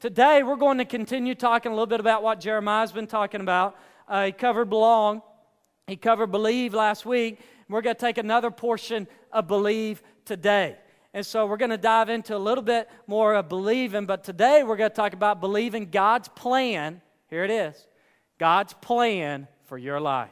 Today, 0.00 0.44
we're 0.44 0.54
going 0.54 0.78
to 0.78 0.84
continue 0.84 1.34
talking 1.34 1.72
a 1.72 1.74
little 1.74 1.88
bit 1.88 1.98
about 1.98 2.22
what 2.22 2.38
Jeremiah's 2.38 2.92
been 2.92 3.08
talking 3.08 3.40
about. 3.40 3.76
Uh, 4.06 4.26
he 4.26 4.32
covered 4.32 4.66
belong, 4.66 5.22
he 5.88 5.96
covered 5.96 6.28
believe 6.28 6.72
last 6.72 7.04
week. 7.04 7.40
We're 7.68 7.80
going 7.80 7.96
to 7.96 8.00
take 8.00 8.16
another 8.16 8.52
portion 8.52 9.08
of 9.32 9.48
believe 9.48 10.00
today. 10.24 10.76
And 11.12 11.26
so 11.26 11.46
we're 11.46 11.56
going 11.56 11.72
to 11.72 11.76
dive 11.76 12.10
into 12.10 12.36
a 12.36 12.38
little 12.38 12.62
bit 12.62 12.88
more 13.08 13.34
of 13.34 13.48
believing, 13.48 14.06
but 14.06 14.22
today 14.22 14.62
we're 14.62 14.76
going 14.76 14.88
to 14.88 14.94
talk 14.94 15.14
about 15.14 15.40
believing 15.40 15.90
God's 15.90 16.28
plan. 16.28 17.02
Here 17.28 17.42
it 17.42 17.50
is 17.50 17.88
God's 18.38 18.74
plan 18.74 19.48
for 19.64 19.78
your 19.78 19.98
life. 19.98 20.30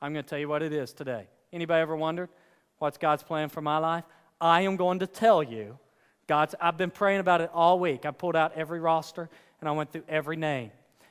I'm 0.00 0.14
going 0.14 0.24
to 0.24 0.28
tell 0.28 0.38
you 0.38 0.48
what 0.48 0.62
it 0.62 0.72
is 0.72 0.94
today. 0.94 1.26
Anybody 1.52 1.82
ever 1.82 1.96
wondered 1.96 2.30
what's 2.78 2.96
God's 2.96 3.22
plan 3.22 3.50
for 3.50 3.60
my 3.60 3.76
life? 3.76 4.04
I 4.40 4.62
am 4.62 4.76
going 4.76 5.00
to 5.00 5.06
tell 5.06 5.42
you 5.42 5.78
God's, 6.26 6.54
I've 6.60 6.76
been 6.76 6.90
praying 6.90 7.20
about 7.20 7.40
it 7.40 7.50
all 7.52 7.78
week. 7.78 8.06
I 8.06 8.10
pulled 8.10 8.36
out 8.36 8.52
every 8.56 8.80
roster 8.80 9.28
and 9.60 9.68
I 9.68 9.72
went 9.72 9.92
through 9.92 10.04
every 10.08 10.36
name. 10.36 10.70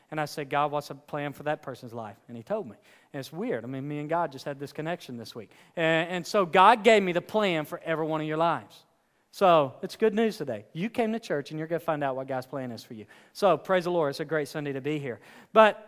And 0.09 0.19
I 0.19 0.25
said, 0.25 0.49
God, 0.49 0.71
what's 0.71 0.89
a 0.89 0.95
plan 0.95 1.31
for 1.31 1.43
that 1.43 1.61
person's 1.61 1.93
life? 1.93 2.17
And 2.27 2.35
He 2.35 2.43
told 2.43 2.67
me. 2.67 2.75
And 3.13 3.19
it's 3.19 3.31
weird. 3.31 3.63
I 3.63 3.67
mean, 3.67 3.87
me 3.87 3.99
and 3.99 4.09
God 4.09 4.31
just 4.31 4.43
had 4.43 4.59
this 4.59 4.73
connection 4.73 5.17
this 5.17 5.33
week. 5.33 5.51
And, 5.77 6.09
and 6.09 6.27
so 6.27 6.45
God 6.45 6.83
gave 6.83 7.01
me 7.01 7.13
the 7.13 7.21
plan 7.21 7.63
for 7.65 7.79
every 7.85 8.05
one 8.05 8.19
of 8.19 8.27
your 8.27 8.37
lives. 8.37 8.83
So 9.31 9.75
it's 9.81 9.95
good 9.95 10.13
news 10.13 10.37
today. 10.37 10.65
You 10.73 10.89
came 10.89 11.13
to 11.13 11.19
church 11.19 11.51
and 11.51 11.57
you're 11.57 11.67
going 11.67 11.79
to 11.79 11.85
find 11.85 12.03
out 12.03 12.17
what 12.17 12.27
God's 12.27 12.45
plan 12.45 12.71
is 12.71 12.83
for 12.83 12.93
you. 12.93 13.05
So 13.31 13.57
praise 13.57 13.85
the 13.85 13.91
Lord. 13.91 14.09
It's 14.09 14.19
a 14.19 14.25
great 14.25 14.49
Sunday 14.49 14.73
to 14.73 14.81
be 14.81 14.99
here. 14.99 15.21
But 15.53 15.87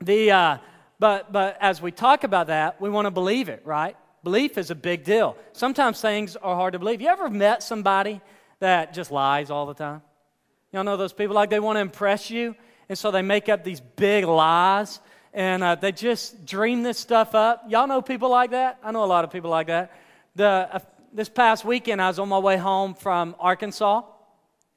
the 0.00 0.30
uh, 0.30 0.58
but 1.00 1.32
but 1.32 1.58
as 1.60 1.82
we 1.82 1.90
talk 1.90 2.22
about 2.22 2.46
that, 2.46 2.80
we 2.80 2.88
want 2.88 3.06
to 3.06 3.10
believe 3.10 3.48
it, 3.48 3.62
right? 3.64 3.96
Belief 4.22 4.56
is 4.56 4.70
a 4.70 4.74
big 4.74 5.02
deal. 5.02 5.36
Sometimes 5.52 6.00
things 6.00 6.36
are 6.36 6.54
hard 6.54 6.74
to 6.74 6.78
believe. 6.78 7.00
You 7.00 7.08
ever 7.08 7.28
met 7.28 7.62
somebody 7.62 8.20
that 8.60 8.94
just 8.94 9.10
lies 9.10 9.50
all 9.50 9.66
the 9.66 9.74
time? 9.74 10.02
Y'all 10.72 10.84
know 10.84 10.96
those 10.96 11.12
people 11.12 11.34
like 11.34 11.50
they 11.50 11.60
want 11.60 11.76
to 11.76 11.80
impress 11.80 12.30
you, 12.30 12.54
and 12.88 12.98
so 12.98 13.10
they 13.10 13.22
make 13.22 13.48
up 13.48 13.64
these 13.64 13.80
big 13.80 14.24
lies 14.24 15.00
and 15.36 15.62
uh, 15.62 15.74
they 15.74 15.92
just 15.92 16.46
dream 16.46 16.82
this 16.82 16.98
stuff 16.98 17.34
up. 17.34 17.62
Y'all 17.68 17.86
know 17.86 18.00
people 18.00 18.30
like 18.30 18.52
that? 18.52 18.78
I 18.82 18.90
know 18.90 19.04
a 19.04 19.06
lot 19.06 19.22
of 19.22 19.30
people 19.30 19.50
like 19.50 19.66
that. 19.66 19.92
The, 20.34 20.68
uh, 20.72 20.78
this 21.12 21.28
past 21.28 21.62
weekend, 21.62 22.00
I 22.00 22.08
was 22.08 22.18
on 22.18 22.30
my 22.30 22.38
way 22.38 22.56
home 22.56 22.94
from 22.94 23.36
Arkansas, 23.38 24.02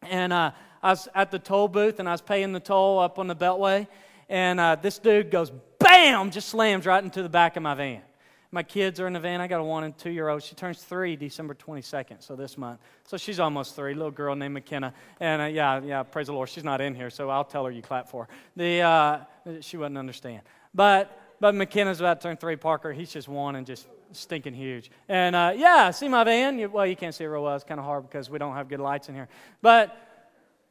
and 0.03 0.33
uh, 0.33 0.51
I 0.83 0.89
was 0.89 1.07
at 1.15 1.31
the 1.31 1.39
toll 1.39 1.69
booth, 1.69 1.99
and 1.99 2.09
I 2.09 2.11
was 2.11 2.21
paying 2.21 2.51
the 2.51 2.59
toll 2.59 2.99
up 2.99 3.19
on 3.19 3.27
the 3.27 3.37
Beltway, 3.37 3.87
and 4.27 4.59
uh, 4.59 4.75
this 4.75 4.99
dude 4.99 5.31
goes, 5.31 5.49
bam, 5.79 6.29
just 6.29 6.49
slams 6.49 6.85
right 6.85 7.01
into 7.01 7.23
the 7.23 7.29
back 7.29 7.55
of 7.55 7.63
my 7.63 7.73
van. 7.73 8.01
My 8.51 8.63
kids 8.63 8.99
are 8.99 9.05
in 9.05 9.13
the 9.13 9.19
van. 9.19 9.41
I 9.41 9.47
got 9.47 9.59
a 9.59 9.63
one 9.63 9.83
and 9.83 9.95
two 9.95 10.09
year 10.09 10.27
old. 10.27 10.41
She 10.41 10.55
turns 10.55 10.81
three 10.81 11.15
December 11.15 11.53
22nd, 11.53 12.23
so 12.23 12.35
this 12.35 12.57
month. 12.57 12.79
So 13.03 13.15
she's 13.15 13.39
almost 13.39 13.75
three. 13.75 13.93
Little 13.93 14.11
girl 14.11 14.35
named 14.35 14.55
McKenna. 14.55 14.93
And 15.19 15.41
uh, 15.41 15.45
yeah, 15.45 15.81
yeah, 15.81 16.01
praise 16.01 16.27
the 16.27 16.33
Lord. 16.33 16.49
She's 16.49 16.63
not 16.63 16.81
in 16.81 16.95
here, 16.95 17.11
so 17.11 17.29
I'll 17.29 17.43
tell 17.43 17.65
her 17.65 17.71
you 17.71 17.83
clap 17.83 18.09
for 18.09 18.23
her. 18.23 18.29
The, 18.55 18.81
uh, 18.81 19.19
she 19.61 19.77
wouldn't 19.77 19.99
understand. 19.99 20.41
But, 20.73 21.35
but 21.39 21.53
McKenna's 21.53 21.99
about 21.99 22.21
to 22.21 22.27
turn 22.27 22.37
three. 22.37 22.55
Parker, 22.55 22.91
he's 22.91 23.11
just 23.11 23.27
one 23.27 23.55
and 23.55 23.67
just 23.67 23.87
stinking 24.13 24.55
huge. 24.55 24.89
And 25.07 25.35
uh, 25.35 25.53
yeah, 25.55 25.91
see 25.91 26.07
my 26.07 26.23
van? 26.23 26.71
Well, 26.71 26.87
you 26.87 26.95
can't 26.95 27.13
see 27.13 27.25
it 27.25 27.27
real 27.27 27.43
well. 27.43 27.55
It's 27.55 27.63
kind 27.63 27.79
of 27.79 27.85
hard 27.85 28.09
because 28.09 28.31
we 28.31 28.39
don't 28.39 28.55
have 28.55 28.67
good 28.67 28.79
lights 28.79 29.09
in 29.09 29.15
here. 29.15 29.29
But, 29.61 29.95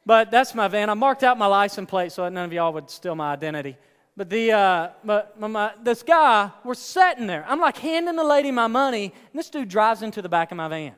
but 0.05 0.33
that's 0.33 0.53
my 0.53 0.67
van. 0.67 0.91
I 0.91 0.95
marked 0.95 1.23
out 1.23 1.39
my 1.39 1.47
license 1.47 1.89
plate 1.89 2.11
so 2.11 2.25
that 2.25 2.33
none 2.33 2.45
of 2.45 2.53
y'all 2.53 2.73
would 2.73 2.91
steal 2.91 3.15
my 3.15 3.33
identity. 3.33 3.77
But 4.19 4.31
the 4.31 4.51
uh, 4.51 4.89
but 5.05 5.39
my, 5.39 5.71
this 5.81 6.03
guy, 6.03 6.51
we're 6.65 6.75
sitting 6.75 7.29
there. 7.29 7.45
I'm 7.47 7.61
like 7.61 7.77
handing 7.77 8.17
the 8.17 8.25
lady 8.25 8.51
my 8.51 8.67
money, 8.67 9.05
and 9.05 9.39
this 9.39 9.49
dude 9.49 9.69
drives 9.69 10.03
into 10.03 10.21
the 10.21 10.29
back 10.29 10.51
of 10.51 10.57
my 10.57 10.67
van. 10.67 10.95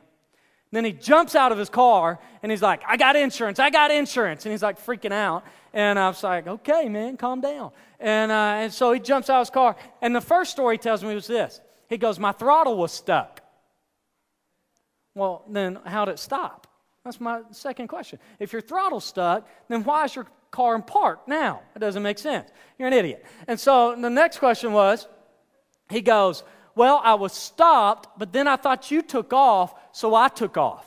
Then 0.73 0.87
he 0.87 0.93
jumps 0.93 1.35
out 1.35 1.53
of 1.53 1.59
his 1.59 1.69
car 1.69 2.19
and 2.43 2.51
he's 2.51 2.63
like, 2.63 2.81
I 2.89 2.97
got 2.97 3.17
insurance, 3.17 3.59
I 3.59 3.69
got 3.69 3.91
insurance. 3.91 4.47
And 4.47 4.53
he's 4.53 4.63
like 4.63 4.79
freaking 4.79 5.13
out. 5.13 5.45
And 5.75 5.99
I 5.99 6.09
was 6.09 6.23
like, 6.23 6.47
okay, 6.47 6.89
man, 6.89 7.19
calm 7.19 7.43
down. 7.43 7.73
And, 7.99 8.33
uh, 8.33 8.63
and 8.63 8.73
so 8.73 8.93
he 8.93 9.01
jumps 9.01 9.29
out 9.29 9.41
of 9.41 9.49
his 9.49 9.51
car. 9.51 9.77
And 10.01 10.17
the 10.17 10.23
first 10.23 10.53
story 10.53 10.77
he 10.77 10.79
tells 10.79 11.05
me 11.05 11.15
was 11.15 11.27
this 11.27 11.61
He 11.91 11.99
goes, 11.99 12.19
My 12.19 12.33
throttle 12.33 12.79
was 12.79 12.93
stuck. 12.93 13.43
Well, 15.15 15.45
then 15.47 15.79
how'd 15.85 16.09
it 16.09 16.19
stop? 16.19 16.69
That's 17.05 17.21
my 17.21 17.43
second 17.51 17.89
question. 17.89 18.19
If 18.39 18.55
your 18.55 18.63
throttle's 18.63 19.05
stuck, 19.05 19.47
then 19.69 19.85
why 19.85 20.05
is 20.05 20.15
your 20.15 20.27
car 20.51 20.75
and 20.75 20.87
park 20.87 21.29
now? 21.29 21.63
It 21.75 21.79
doesn't 21.79 22.03
make 22.03 22.19
sense. 22.19 22.51
You're 22.79 22.89
an 22.89 22.95
idiot. 22.95 23.25
And 23.47 23.59
so 23.59 23.95
the 23.95 24.11
next 24.11 24.39
question 24.39 24.73
was, 24.73 25.07
he 25.91 26.01
goes, 26.01 26.45
Well, 26.75 27.01
I 27.03 27.15
was 27.15 27.33
stopped, 27.33 28.19
but 28.19 28.33
then 28.33 28.47
I 28.49 28.57
thought 28.57 28.91
you 28.91 29.03
took 29.03 29.33
off, 29.33 29.75
so 29.93 30.15
I 30.15 30.29
took 30.29 30.57
off. 30.57 30.87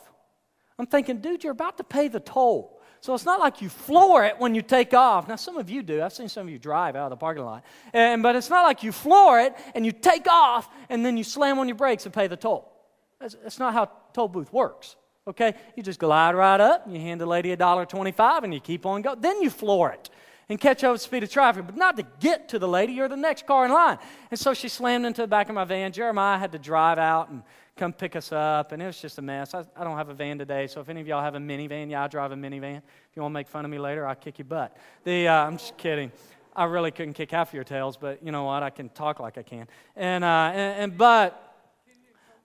I'm 0.78 0.86
thinking, 0.86 1.18
dude, 1.18 1.44
you're 1.44 1.52
about 1.52 1.78
to 1.78 1.84
pay 1.84 2.08
the 2.08 2.20
toll. 2.20 2.80
So 3.00 3.12
it's 3.12 3.26
not 3.26 3.38
like 3.38 3.60
you 3.60 3.68
floor 3.68 4.24
it 4.24 4.38
when 4.38 4.54
you 4.54 4.62
take 4.62 4.94
off. 4.94 5.28
Now, 5.28 5.36
some 5.36 5.58
of 5.58 5.68
you 5.68 5.82
do. 5.82 6.02
I've 6.02 6.14
seen 6.14 6.28
some 6.28 6.46
of 6.46 6.52
you 6.52 6.58
drive 6.58 6.96
out 6.96 7.04
of 7.04 7.10
the 7.10 7.16
parking 7.16 7.44
lot. 7.44 7.62
And, 7.92 8.22
but 8.22 8.34
it's 8.34 8.48
not 8.48 8.62
like 8.62 8.82
you 8.82 8.92
floor 8.92 9.40
it 9.40 9.54
and 9.74 9.84
you 9.84 9.92
take 9.92 10.26
off 10.26 10.68
and 10.88 11.04
then 11.04 11.18
you 11.18 11.22
slam 11.22 11.58
on 11.58 11.68
your 11.68 11.76
brakes 11.76 12.06
and 12.06 12.14
pay 12.14 12.28
the 12.28 12.36
toll. 12.36 12.72
That's, 13.20 13.36
that's 13.42 13.58
not 13.58 13.74
how 13.74 13.90
toll 14.14 14.28
booth 14.28 14.50
works. 14.52 14.96
Okay? 15.26 15.54
You 15.76 15.82
just 15.82 15.98
glide 15.98 16.34
right 16.34 16.60
up, 16.60 16.84
you 16.88 17.00
hand 17.00 17.20
the 17.20 17.26
lady 17.26 17.52
a 17.52 17.56
dollar 17.56 17.86
twenty-five, 17.86 18.44
and 18.44 18.52
you 18.52 18.60
keep 18.60 18.84
on 18.84 19.02
going. 19.02 19.20
Then 19.20 19.40
you 19.40 19.50
floor 19.50 19.92
it 19.92 20.10
and 20.50 20.60
catch 20.60 20.84
up 20.84 20.92
with 20.92 21.00
speed 21.00 21.22
of 21.22 21.30
traffic, 21.30 21.64
but 21.64 21.76
not 21.76 21.96
to 21.96 22.04
get 22.20 22.50
to 22.50 22.58
the 22.58 22.68
lady. 22.68 22.92
You're 22.92 23.08
the 23.08 23.16
next 23.16 23.46
car 23.46 23.64
in 23.64 23.72
line. 23.72 23.98
And 24.30 24.38
so 24.38 24.52
she 24.52 24.68
slammed 24.68 25.06
into 25.06 25.22
the 25.22 25.28
back 25.28 25.48
of 25.48 25.54
my 25.54 25.64
van. 25.64 25.92
Jeremiah 25.92 26.38
had 26.38 26.52
to 26.52 26.58
drive 26.58 26.98
out 26.98 27.30
and 27.30 27.42
come 27.76 27.92
pick 27.92 28.14
us 28.14 28.30
up, 28.30 28.72
and 28.72 28.82
it 28.82 28.86
was 28.86 29.00
just 29.00 29.18
a 29.18 29.22
mess. 29.22 29.54
I, 29.54 29.64
I 29.74 29.82
don't 29.82 29.96
have 29.96 30.10
a 30.10 30.14
van 30.14 30.38
today, 30.38 30.66
so 30.66 30.80
if 30.80 30.88
any 30.88 31.00
of 31.00 31.08
y'all 31.08 31.22
have 31.22 31.34
a 31.34 31.38
minivan, 31.38 31.90
yeah, 31.90 32.04
I 32.04 32.08
drive 32.08 32.30
a 32.30 32.36
minivan. 32.36 32.76
If 32.76 33.16
you 33.16 33.22
want 33.22 33.32
to 33.32 33.34
make 33.34 33.48
fun 33.48 33.64
of 33.64 33.70
me 33.70 33.78
later, 33.78 34.06
I'll 34.06 34.14
kick 34.14 34.38
your 34.38 34.44
butt. 34.44 34.76
The, 35.04 35.26
uh, 35.26 35.46
I'm 35.46 35.56
just 35.56 35.76
kidding. 35.78 36.12
I 36.54 36.66
really 36.66 36.92
couldn't 36.92 37.14
kick 37.14 37.32
half 37.32 37.48
of 37.48 37.54
your 37.54 37.64
tails, 37.64 37.96
but 37.96 38.22
you 38.22 38.30
know 38.30 38.44
what? 38.44 38.62
I 38.62 38.70
can 38.70 38.90
talk 38.90 39.18
like 39.18 39.38
I 39.38 39.42
can. 39.42 39.66
And, 39.96 40.22
uh, 40.22 40.52
and, 40.54 40.82
and 40.82 40.98
but 40.98 41.53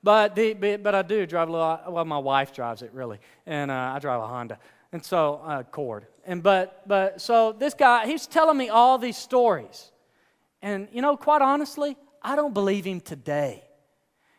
but, 0.01 0.35
the, 0.35 0.53
but 0.53 0.95
I 0.95 1.01
do 1.01 1.25
drive 1.25 1.49
a 1.49 1.51
little, 1.51 1.79
well, 1.89 2.05
my 2.05 2.17
wife 2.17 2.53
drives 2.53 2.81
it 2.81 2.91
really, 2.93 3.19
and 3.45 3.69
uh, 3.69 3.93
I 3.95 3.99
drive 3.99 4.21
a 4.21 4.27
Honda. 4.27 4.59
And 4.91 5.05
so, 5.05 5.41
uh, 5.45 5.59
Accord. 5.59 6.07
And 6.25 6.41
but, 6.41 6.87
but, 6.87 7.21
so 7.21 7.51
this 7.51 7.73
guy, 7.73 8.07
he's 8.07 8.25
telling 8.25 8.57
me 8.57 8.69
all 8.69 8.97
these 8.97 9.17
stories. 9.17 9.91
And, 10.61 10.87
you 10.91 11.01
know, 11.01 11.15
quite 11.15 11.41
honestly, 11.41 11.95
I 12.21 12.35
don't 12.35 12.53
believe 12.53 12.85
him 12.85 12.99
today. 12.99 13.63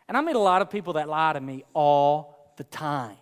And 0.09 0.16
I 0.16 0.21
meet 0.22 0.34
a 0.34 0.41
lot 0.41 0.60
of 0.60 0.71
people 0.71 0.94
that 0.94 1.09
lie 1.09 1.32
to 1.32 1.41
me 1.41 1.65
all 1.72 2.53
the 2.56 2.65
time. 2.65 3.16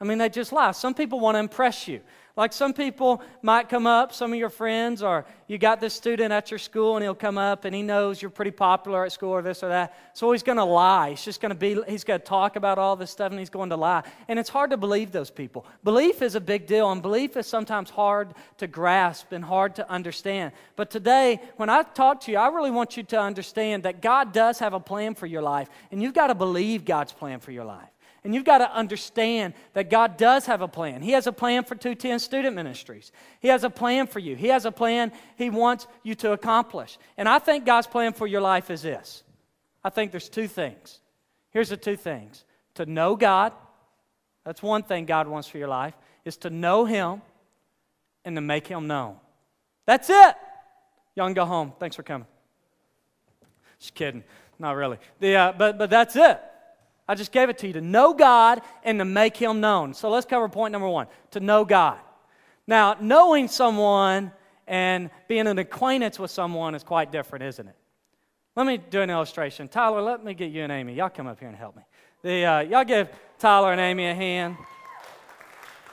I 0.00 0.04
mean, 0.04 0.18
they 0.18 0.28
just 0.28 0.52
lie. 0.52 0.72
Some 0.72 0.94
people 0.94 1.20
want 1.20 1.36
to 1.36 1.38
impress 1.38 1.86
you. 1.86 2.00
Like 2.34 2.54
some 2.54 2.72
people 2.72 3.22
might 3.42 3.68
come 3.68 3.86
up, 3.86 4.14
some 4.14 4.32
of 4.32 4.38
your 4.38 4.48
friends, 4.48 5.02
or 5.02 5.26
you 5.48 5.58
got 5.58 5.80
this 5.80 5.92
student 5.92 6.32
at 6.32 6.50
your 6.50 6.58
school 6.58 6.96
and 6.96 7.02
he'll 7.02 7.14
come 7.14 7.36
up 7.36 7.66
and 7.66 7.74
he 7.74 7.82
knows 7.82 8.22
you're 8.22 8.30
pretty 8.30 8.50
popular 8.50 9.04
at 9.04 9.12
school 9.12 9.32
or 9.32 9.42
this 9.42 9.62
or 9.62 9.68
that. 9.68 9.94
So 10.14 10.32
he's 10.32 10.42
going 10.42 10.56
to 10.56 10.64
lie. 10.64 11.10
He's 11.10 11.22
just 11.22 11.42
going 11.42 11.50
to 11.50 11.54
be, 11.54 11.78
he's 11.86 12.04
going 12.04 12.20
to 12.20 12.26
talk 12.26 12.56
about 12.56 12.78
all 12.78 12.96
this 12.96 13.10
stuff 13.10 13.32
and 13.32 13.38
he's 13.38 13.50
going 13.50 13.68
to 13.68 13.76
lie. 13.76 14.02
And 14.28 14.38
it's 14.38 14.48
hard 14.48 14.70
to 14.70 14.78
believe 14.78 15.12
those 15.12 15.30
people. 15.30 15.66
Belief 15.84 16.22
is 16.22 16.34
a 16.34 16.40
big 16.40 16.66
deal 16.66 16.90
and 16.90 17.02
belief 17.02 17.36
is 17.36 17.46
sometimes 17.46 17.90
hard 17.90 18.32
to 18.56 18.66
grasp 18.66 19.32
and 19.32 19.44
hard 19.44 19.74
to 19.74 19.90
understand. 19.90 20.52
But 20.74 20.90
today, 20.90 21.38
when 21.56 21.68
I 21.68 21.82
talk 21.82 22.22
to 22.22 22.32
you, 22.32 22.38
I 22.38 22.48
really 22.48 22.70
want 22.70 22.96
you 22.96 23.02
to 23.02 23.20
understand 23.20 23.82
that 23.82 24.00
God 24.00 24.32
does 24.32 24.58
have 24.60 24.72
a 24.72 24.80
plan 24.80 25.14
for 25.14 25.26
your 25.26 25.42
life 25.42 25.68
and 25.90 26.02
you've 26.02 26.14
got 26.14 26.28
to 26.28 26.34
believe 26.34 26.86
God's 26.86 27.12
plan 27.12 27.40
for 27.40 27.52
your 27.52 27.66
life. 27.66 27.91
And 28.24 28.34
you've 28.34 28.44
got 28.44 28.58
to 28.58 28.72
understand 28.72 29.54
that 29.72 29.90
God 29.90 30.16
does 30.16 30.46
have 30.46 30.60
a 30.60 30.68
plan. 30.68 31.02
He 31.02 31.10
has 31.12 31.26
a 31.26 31.32
plan 31.32 31.64
for 31.64 31.74
210 31.74 32.20
student 32.20 32.54
ministries. 32.54 33.10
He 33.40 33.48
has 33.48 33.64
a 33.64 33.70
plan 33.70 34.06
for 34.06 34.20
you. 34.20 34.36
He 34.36 34.48
has 34.48 34.64
a 34.64 34.70
plan 34.70 35.10
He 35.36 35.50
wants 35.50 35.88
you 36.04 36.14
to 36.16 36.32
accomplish. 36.32 36.98
And 37.16 37.28
I 37.28 37.40
think 37.40 37.64
God's 37.64 37.88
plan 37.88 38.12
for 38.12 38.26
your 38.26 38.40
life 38.40 38.70
is 38.70 38.82
this 38.82 39.24
I 39.82 39.90
think 39.90 40.12
there's 40.12 40.28
two 40.28 40.46
things. 40.46 41.00
Here's 41.50 41.68
the 41.68 41.76
two 41.76 41.96
things 41.96 42.44
to 42.74 42.86
know 42.86 43.16
God, 43.16 43.52
that's 44.44 44.62
one 44.62 44.84
thing 44.84 45.04
God 45.04 45.26
wants 45.26 45.48
for 45.48 45.58
your 45.58 45.68
life, 45.68 45.94
is 46.24 46.36
to 46.38 46.50
know 46.50 46.84
Him 46.84 47.22
and 48.24 48.36
to 48.36 48.40
make 48.40 48.66
Him 48.68 48.86
known. 48.86 49.16
That's 49.84 50.08
it. 50.08 50.36
Y'all 51.16 51.26
can 51.26 51.34
go 51.34 51.44
home. 51.44 51.72
Thanks 51.78 51.96
for 51.96 52.04
coming. 52.04 52.26
Just 53.80 53.94
kidding. 53.94 54.22
Not 54.58 54.76
really. 54.76 54.98
The, 55.18 55.36
uh, 55.36 55.52
but, 55.58 55.76
but 55.76 55.90
that's 55.90 56.14
it. 56.14 56.40
I 57.12 57.14
just 57.14 57.30
gave 57.30 57.50
it 57.50 57.58
to 57.58 57.66
you 57.66 57.74
to 57.74 57.82
know 57.82 58.14
God 58.14 58.62
and 58.84 58.98
to 58.98 59.04
make 59.04 59.36
Him 59.36 59.60
known. 59.60 59.92
So 59.92 60.08
let's 60.08 60.24
cover 60.24 60.48
point 60.48 60.72
number 60.72 60.88
one 60.88 61.08
to 61.32 61.40
know 61.40 61.62
God. 61.62 61.98
Now, 62.66 62.96
knowing 62.98 63.48
someone 63.48 64.32
and 64.66 65.10
being 65.28 65.46
an 65.46 65.58
acquaintance 65.58 66.18
with 66.18 66.30
someone 66.30 66.74
is 66.74 66.82
quite 66.82 67.12
different, 67.12 67.44
isn't 67.44 67.68
it? 67.68 67.76
Let 68.56 68.66
me 68.66 68.78
do 68.78 69.02
an 69.02 69.10
illustration. 69.10 69.68
Tyler, 69.68 70.00
let 70.00 70.24
me 70.24 70.32
get 70.32 70.52
you 70.52 70.62
and 70.62 70.72
Amy. 70.72 70.94
Y'all 70.94 71.10
come 71.10 71.26
up 71.26 71.38
here 71.38 71.48
and 71.48 71.56
help 71.56 71.76
me. 71.76 71.82
The, 72.22 72.46
uh, 72.46 72.60
y'all 72.60 72.84
give 72.84 73.10
Tyler 73.38 73.72
and 73.72 73.80
Amy 73.80 74.06
a 74.06 74.14
hand. 74.14 74.56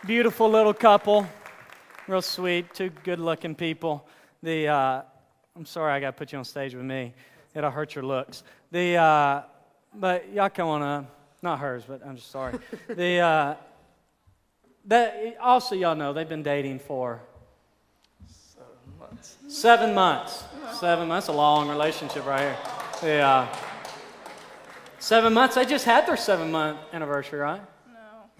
Beautiful 0.05 0.49
little 0.49 0.73
couple, 0.73 1.27
real 2.07 2.21
sweet, 2.21 2.73
two 2.73 2.91
good 3.03 3.19
looking 3.19 3.55
people. 3.55 4.07
The, 4.41 4.69
uh, 4.69 5.01
I'm 5.53 5.65
sorry 5.65 5.91
I 5.91 5.99
got 5.99 6.11
to 6.11 6.17
put 6.17 6.31
you 6.31 6.37
on 6.37 6.45
stage 6.45 6.75
with 6.75 6.85
me. 6.85 7.13
It'll 7.53 7.71
hurt 7.71 7.93
your 7.93 8.05
looks. 8.05 8.43
The, 8.71 8.95
uh, 8.95 9.41
but 9.93 10.31
y'all 10.33 10.49
come 10.49 10.67
on 10.67 10.81
up. 10.81 11.15
Not 11.41 11.59
hers, 11.59 11.83
but 11.87 12.01
I'm 12.05 12.15
just 12.17 12.31
sorry. 12.31 12.57
the, 12.87 13.19
uh, 13.19 13.55
that, 14.85 15.37
also, 15.41 15.75
y'all 15.75 15.95
know 15.95 16.11
they've 16.11 16.27
been 16.27 16.43
dating 16.43 16.79
for 16.79 17.21
seven 18.27 18.99
months. 18.99 19.37
Seven 19.47 19.93
months. 19.93 20.43
Seven 20.79 21.07
months, 21.07 21.27
a 21.27 21.31
long 21.31 21.69
relationship 21.69 22.25
right 22.25 22.41
here. 22.41 22.57
Yeah. 23.03 23.55
Seven 24.99 25.33
months. 25.33 25.55
They 25.55 25.65
just 25.65 25.85
had 25.85 26.05
their 26.05 26.17
seven 26.17 26.51
month 26.51 26.77
anniversary, 26.91 27.39
right? 27.39 27.61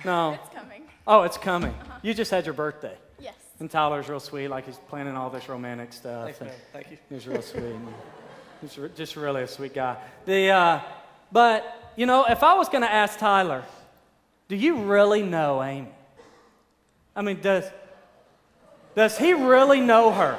No. 0.04 0.32
No. 0.32 0.34
It's 0.34 0.54
coming. 0.54 0.84
Oh, 1.08 1.24
it's 1.24 1.38
coming. 1.38 1.74
You 2.02 2.14
just 2.14 2.32
had 2.32 2.46
your 2.46 2.54
birthday. 2.54 2.98
Yes. 3.20 3.36
And 3.60 3.72
Tyler's 3.72 4.10
real 4.10 4.20
sweet, 4.20 4.50
like 4.50 4.66
he's 4.66 4.78
planning 4.90 5.16
all 5.16 5.30
this 5.30 5.48
romantic 5.48 5.94
stuff. 5.94 6.26
Thanks, 6.26 6.42
and 6.42 6.50
man. 6.50 6.60
Thank 6.74 6.92
you. 6.92 6.98
He's 7.10 7.28
real 7.28 7.42
sweet. 7.42 7.64
He's 8.62 8.78
re- 8.78 8.90
just 8.96 9.16
really 9.16 9.44
a 9.44 9.48
sweet 9.48 9.74
guy. 9.74 9.96
The, 10.26 10.50
uh, 10.50 10.82
but, 11.32 11.94
you 11.96 12.06
know, 12.06 12.26
if 12.26 12.44
I 12.44 12.56
was 12.56 12.70
going 12.70 12.82
to 12.82 12.92
ask 12.92 13.20
Tyler, 13.20 13.64
do 14.48 14.56
you 14.56 14.84
really 14.84 15.22
know 15.22 15.62
Amy? 15.64 15.90
I 17.16 17.22
mean, 17.22 17.42
does, 17.42 17.66
does 18.96 19.18
he 19.18 19.34
really 19.34 19.82
know 19.82 20.12
her? 20.12 20.38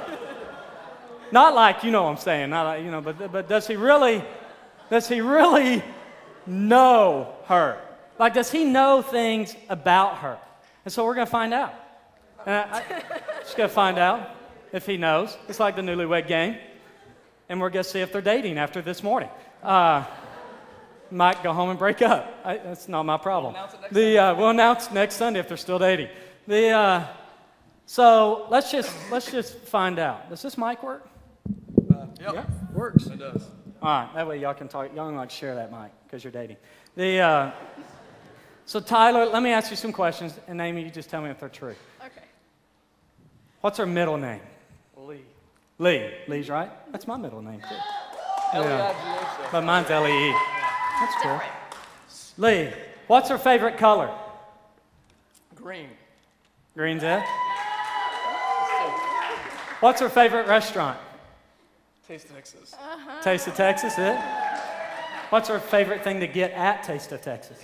Not 1.32 1.54
like, 1.54 1.84
you 1.84 1.90
know 1.90 2.04
what 2.04 2.10
I'm 2.10 2.16
saying, 2.16 2.50
not 2.50 2.64
like, 2.64 2.84
you 2.84 2.90
know, 2.90 3.00
but, 3.00 3.30
but 3.30 3.48
does 3.48 3.66
he 3.66 3.76
really, 3.76 4.24
does 4.90 5.08
he 5.08 5.20
really 5.20 5.82
know 6.46 7.32
her? 7.44 7.80
Like, 8.18 8.34
does 8.34 8.50
he 8.50 8.64
know 8.64 9.02
things 9.02 9.54
about 9.68 10.18
her? 10.18 10.38
And 10.84 10.92
so 10.92 11.04
we're 11.04 11.14
going 11.14 11.26
to 11.26 11.30
find 11.30 11.54
out. 11.54 11.74
And 12.44 12.54
I, 12.54 12.78
I, 12.78 13.20
just 13.40 13.56
going 13.56 13.68
to 13.68 13.74
find 13.74 13.98
out 13.98 14.30
if 14.72 14.86
he 14.86 14.96
knows. 14.96 15.36
It's 15.48 15.60
like 15.60 15.76
the 15.76 15.82
newlywed 15.82 16.26
game. 16.26 16.56
And 17.48 17.60
we're 17.60 17.70
going 17.70 17.84
to 17.84 17.88
see 17.88 18.00
if 18.00 18.12
they're 18.12 18.20
dating 18.20 18.58
after 18.58 18.82
this 18.82 19.02
morning. 19.02 19.28
Uh, 19.62 20.04
might 21.10 21.42
go 21.42 21.52
home 21.52 21.70
and 21.70 21.78
break 21.78 22.02
up. 22.02 22.40
I, 22.44 22.58
that's 22.58 22.88
not 22.88 23.04
my 23.04 23.16
problem. 23.16 23.54
We'll 23.54 23.62
announce 23.62 23.74
it 23.74 23.80
next 23.80 23.94
the, 23.94 24.18
uh, 24.18 24.34
we'll 24.34 24.50
announce 24.50 24.90
next 24.90 25.16
Sunday 25.16 25.40
if 25.40 25.48
they're 25.48 25.56
still 25.56 25.78
dating. 25.78 26.08
The, 26.46 26.68
uh, 26.70 27.06
so 27.86 28.46
let's 28.50 28.70
just, 28.70 28.94
let's 29.10 29.30
just 29.30 29.56
find 29.58 29.98
out. 29.98 30.30
Does 30.30 30.42
this 30.42 30.56
mic 30.56 30.82
work? 30.82 31.08
Uh, 31.92 32.06
yep. 32.20 32.48
Works. 32.72 33.06
It 33.06 33.18
does. 33.18 33.42
All 33.82 33.88
right, 33.88 34.14
that 34.14 34.28
way 34.28 34.38
y'all 34.38 34.54
can 34.54 34.68
talk. 34.68 34.94
Y'all 34.94 35.08
can 35.08 35.16
like 35.16 35.30
share 35.30 35.54
that 35.54 35.72
mic 35.72 35.90
because 36.04 36.22
you're 36.22 36.32
dating. 36.32 36.56
The, 36.96 37.18
uh, 37.20 37.50
so 38.66 38.78
Tyler, 38.78 39.26
let 39.26 39.42
me 39.42 39.50
ask 39.50 39.70
you 39.70 39.76
some 39.76 39.92
questions, 39.92 40.38
and 40.46 40.60
Amy, 40.60 40.82
you 40.82 40.90
just 40.90 41.10
tell 41.10 41.22
me 41.22 41.30
if 41.30 41.40
they're 41.40 41.48
true. 41.48 41.74
Okay. 42.00 42.26
What's 43.62 43.78
her 43.78 43.86
middle 43.86 44.16
name? 44.16 44.40
Lee. 44.96 45.22
Lee. 45.78 46.12
Lee's 46.28 46.48
right. 46.50 46.70
That's 46.92 47.06
my 47.06 47.16
middle 47.16 47.42
name 47.42 47.60
too. 47.60 47.76
L-E-I-G-H, 48.52 49.48
But 49.50 49.62
mine's 49.62 49.90
L 49.90 50.06
E 50.06 50.30
E. 50.30 50.34
That's 51.00 51.14
cool. 51.22 51.40
Lee, 52.36 52.70
what's 53.06 53.28
her 53.30 53.38
favorite 53.38 53.78
color? 53.78 54.06
though. 54.06 55.62
Green. 55.62 55.88
Green's 56.76 57.02
it. 57.02 57.22
What's 59.80 60.00
her 60.00 60.10
favorite 60.10 60.46
restaurant? 60.46 60.98
Taste 62.06 62.26
of 62.26 62.34
Texas. 62.34 62.74
Uh-huh. 62.74 63.22
Taste 63.22 63.48
of 63.48 63.54
Texas, 63.54 63.94
it. 63.98 64.18
What's 65.30 65.48
her 65.48 65.58
favorite 65.58 66.04
thing 66.04 66.20
to 66.20 66.26
get 66.26 66.50
at 66.52 66.82
Taste 66.82 67.12
of 67.12 67.22
Texas? 67.22 67.58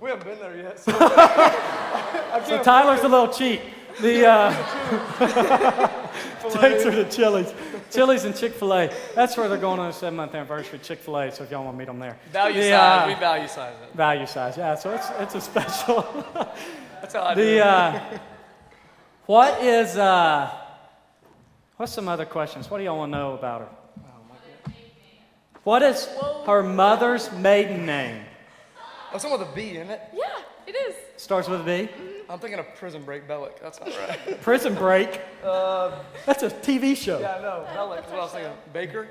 We 0.00 0.10
haven't 0.10 0.26
been 0.26 0.38
there 0.38 0.56
yet. 0.56 0.78
So 0.80 0.92
So 2.46 2.62
Tyler's 2.62 3.04
a 3.04 3.08
little 3.08 3.28
cheap. 3.28 3.60
The 4.00 4.26
uh, 4.26 4.52
takes 6.50 6.84
her 6.84 6.90
to 6.90 7.04
Chili's, 7.10 7.52
Chili's 7.90 8.24
and 8.24 8.34
Chick 8.36 8.54
Fil 8.54 8.72
A. 8.74 8.90
That's 9.14 9.36
where 9.36 9.48
they're 9.48 9.58
going 9.58 9.78
on 9.80 9.88
a 9.90 9.92
seven 9.92 10.16
month 10.16 10.34
anniversary. 10.34 10.78
Chick 10.80 10.98
Fil 11.00 11.16
A. 11.18 11.30
So 11.32 11.44
if 11.44 11.50
y'all 11.50 11.64
want 11.64 11.74
to 11.74 11.78
meet 11.78 11.86
them 11.86 11.98
there, 11.98 12.18
value 12.32 12.60
The, 12.62 12.70
size. 12.70 13.02
uh, 13.04 13.06
we 13.08 13.14
value 13.20 13.48
size 13.48 13.74
it. 13.82 13.94
value 13.96 14.26
size. 14.26 14.56
Yeah. 14.56 14.74
So 14.74 14.90
it's 14.94 15.08
it's 15.18 15.34
a 15.34 15.40
special. 15.40 16.02
That's 17.00 17.14
how 17.14 17.22
I 17.24 17.34
do 17.34 17.42
it. 17.42 17.60
uh, 17.60 18.00
what 19.26 19.62
is 19.62 19.96
uh, 19.96 20.50
what's 21.76 21.92
some 21.92 22.08
other 22.08 22.24
questions? 22.24 22.70
What 22.70 22.78
do 22.78 22.84
y'all 22.84 22.98
want 22.98 23.12
to 23.12 23.18
know 23.18 23.34
about 23.34 23.60
her? 23.62 23.68
Oh, 23.98 24.02
my 24.28 24.36
God. 24.64 24.74
What 25.64 25.82
is 25.82 26.08
her 26.46 26.62
mother's 26.62 27.30
maiden 27.32 27.86
name? 27.86 28.24
Oh, 29.12 29.18
someone 29.18 29.40
with 29.40 29.48
a 29.50 29.52
B 29.54 29.76
in 29.76 29.90
it. 29.90 30.00
Yeah, 30.14 30.38
it 30.66 30.72
is. 30.88 30.94
Starts 31.18 31.48
with 31.48 31.60
a 31.60 31.64
B. 31.64 31.88
I'm 32.32 32.38
thinking 32.38 32.58
of 32.58 32.74
Prison 32.76 33.02
Break 33.02 33.28
Bellick. 33.28 33.60
That's 33.60 33.78
not 33.78 33.90
right. 34.08 34.40
Prison 34.40 34.74
Break. 34.74 35.20
uh, 35.44 35.92
That's 36.24 36.42
a 36.42 36.48
TV 36.48 36.96
show. 36.96 37.20
yeah, 37.20 37.38
no, 37.42 37.66
Bellick. 37.74 38.08
What 38.10 38.14
I 38.14 38.22
was 38.22 38.32
thinking. 38.32 38.52
Baker. 38.72 39.06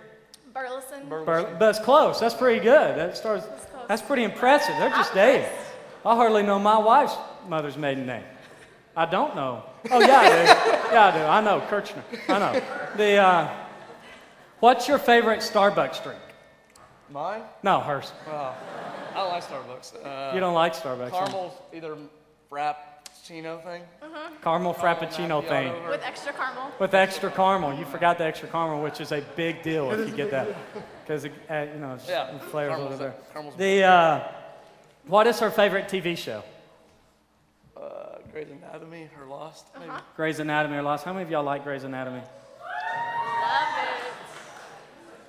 Burleson. 0.53 1.07
Burleson. 1.07 1.25
Bur- 1.51 1.56
But 1.59 1.69
it's 1.75 1.79
close. 1.85 2.19
That's 2.19 2.33
pretty 2.33 2.59
good. 2.62 2.97
That 2.97 3.15
starts. 3.15 3.45
close. 3.45 3.85
That's 3.88 4.01
pretty 4.01 4.23
impressive. 4.23 4.75
They're 4.79 4.89
just 4.89 5.12
I'm 5.12 5.15
dating. 5.18 5.50
I 6.03 6.15
hardly 6.15 6.41
know 6.41 6.57
my 6.57 6.77
wife's 6.79 7.15
mother's 7.47 7.77
maiden 7.77 8.07
name. 8.07 8.23
I 8.97 9.06
don't 9.06 9.35
know. 9.35 9.63
Oh 9.91 10.00
yeah, 10.01 10.19
I 10.19 10.29
do. 10.29 10.94
Yeah, 10.94 11.06
I 11.06 11.12
do. 11.12 11.19
I 11.23 11.41
know 11.41 11.62
Kirchner. 11.69 12.03
I 12.27 12.39
know. 12.39 12.62
The. 12.97 13.18
Uh, 13.18 13.53
what's 14.62 14.88
your 14.88 14.97
favorite 14.97 15.39
Starbucks 15.41 16.03
drink? 16.03 16.19
Mine. 17.12 17.44
No, 17.62 17.79
hers. 17.81 18.12
Wow. 18.27 18.56
I 19.13 19.18
don't 19.18 19.29
like 19.29 19.44
Starbucks. 19.44 20.06
Uh, 20.06 20.33
You 20.33 20.39
don't 20.39 20.53
like 20.56 20.73
Starbucks. 20.73 21.12
huh? 21.12 21.19
caramel, 21.19 21.65
either 21.73 21.95
frappuccino 23.21 23.63
thing. 23.63 23.83
Caramel 24.41 24.73
frappuccino 24.73 25.47
thing 25.47 25.71
With 25.88 26.01
extra 26.03 26.33
caramel. 26.33 26.71
with 26.79 26.94
extra 26.94 27.31
caramel. 27.31 27.73
You 27.77 27.85
forgot 27.85 28.18
the 28.18 28.25
extra 28.25 28.47
caramel, 28.47 28.81
which 28.81 29.00
is 29.01 29.12
a 29.12 29.21
big 29.35 29.62
deal 29.63 29.91
if 29.91 30.09
you 30.09 30.15
get 30.15 30.31
that, 30.31 30.47
because 31.06 31.25
uh, 31.25 31.29
you 31.73 31.79
know 31.79 31.94
it's- 31.94 32.07
Yeah, 32.09 32.35
it 32.35 32.41
flavors 32.44 32.73
a 32.73 32.77
caramel's 32.77 33.00
little 33.00 33.13
the- 33.33 33.51
bit. 33.57 33.57
The. 33.57 33.83
Uh, 33.83 34.27
what 35.07 35.25
is 35.27 35.39
her 35.39 35.50
favorite 35.50 35.88
TV 35.88 36.15
show? 36.15 36.44
Uh, 37.75 38.18
Grey's 38.31 38.47
Anatomy 38.51 39.09
or 39.19 39.25
Lost, 39.27 39.65
maybe. 39.79 39.91
Grey's 40.15 40.39
Anatomy 40.39 40.77
or 40.77 40.83
Lost. 40.83 41.06
How 41.06 41.12
many 41.13 41.23
of 41.23 41.31
y'all 41.31 41.44
like 41.44 41.63
Grey's 41.63 41.83
Anatomy? 41.83 42.19
Love 42.19 42.27
it. 43.79 44.03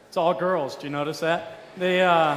It's 0.09 0.17
all 0.19 0.35
girls. 0.35 0.77
Do 0.77 0.87
you 0.87 0.91
notice 0.93 1.21
that? 1.21 1.59
The. 1.79 2.01
Uh, 2.01 2.37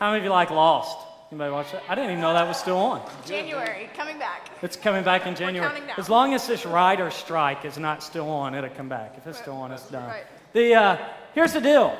how 0.00 0.08
many 0.10 0.18
of 0.18 0.24
you 0.24 0.30
like 0.30 0.50
Lost? 0.50 0.98
Anybody 1.30 1.52
watch 1.52 1.72
that? 1.72 1.82
I 1.88 1.94
didn't 1.94 2.10
even 2.10 2.20
know 2.20 2.32
that 2.32 2.46
was 2.46 2.56
still 2.56 2.76
on. 2.76 3.02
January, 3.26 3.90
coming 3.96 4.18
back. 4.18 4.48
It's 4.62 4.76
coming 4.76 5.02
back 5.02 5.26
in 5.26 5.34
January. 5.34 5.68
counting 5.68 5.86
down. 5.86 5.96
As 5.98 6.08
long 6.08 6.34
as 6.34 6.46
this 6.46 6.64
rider 6.64 7.10
strike 7.10 7.64
is 7.64 7.78
not 7.78 8.02
still 8.02 8.28
on, 8.30 8.54
it'll 8.54 8.70
come 8.70 8.88
back. 8.88 9.14
If 9.16 9.26
it's 9.26 9.38
still 9.38 9.54
on, 9.54 9.72
it's 9.72 9.90
done. 9.90 10.08
Right. 10.08 10.24
The, 10.52 10.74
uh, 10.74 11.08
here's 11.34 11.52
the 11.52 11.60
deal. 11.60 11.96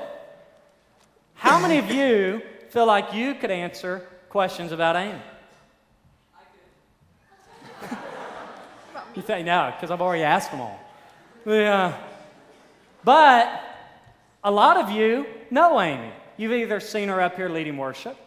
How 1.34 1.60
many 1.60 1.78
of 1.78 1.90
you 1.90 2.40
feel 2.70 2.86
like 2.86 3.12
you 3.12 3.34
could 3.34 3.50
answer 3.50 4.06
questions 4.28 4.70
about 4.70 4.96
Amy? 4.96 5.20
You 9.16 9.22
think 9.22 9.46
no, 9.46 9.72
because 9.74 9.90
I've 9.90 10.02
already 10.02 10.24
asked 10.24 10.50
them 10.50 10.60
all. 10.60 10.78
The, 11.46 11.64
uh, 11.64 11.94
but 13.02 13.62
a 14.44 14.50
lot 14.50 14.76
of 14.76 14.90
you 14.90 15.26
know 15.50 15.80
Amy. 15.80 16.12
You've 16.36 16.52
either 16.52 16.80
seen 16.80 17.08
her 17.08 17.22
up 17.22 17.36
here 17.36 17.48
leading 17.48 17.78
worship, 17.78 18.18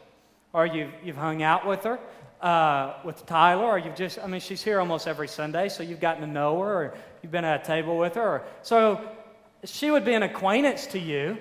or 0.54 0.66
you've, 0.66 0.92
you've 1.04 1.18
hung 1.18 1.44
out 1.44 1.68
with 1.68 1.84
her, 1.84 2.00
uh, 2.42 2.94
with 3.04 3.26
Tyler, 3.26 3.66
or 3.66 3.78
you've 3.78 3.96
just, 3.96 4.20
I 4.20 4.28
mean, 4.28 4.42
she's 4.42 4.64
here 4.64 4.80
almost 4.80 5.08
every 5.08 5.28
Sunday, 5.28 5.70
so 5.70 5.84
you've 5.84 6.00
gotten 6.00 6.22
to 6.22 6.28
know 6.28 6.60
her, 6.60 6.74
or 6.74 6.94
you've 7.22 7.32
been 7.32 7.46
at 7.46 7.62
a 7.62 7.66
table 7.66 7.98
with 7.98 8.16
her. 8.16 8.44
So 8.62 9.02
she 9.64 9.92
would 9.92 10.06
be 10.06 10.14
an 10.14 10.24
acquaintance 10.24 10.88
to 10.88 11.00
you, 11.00 11.38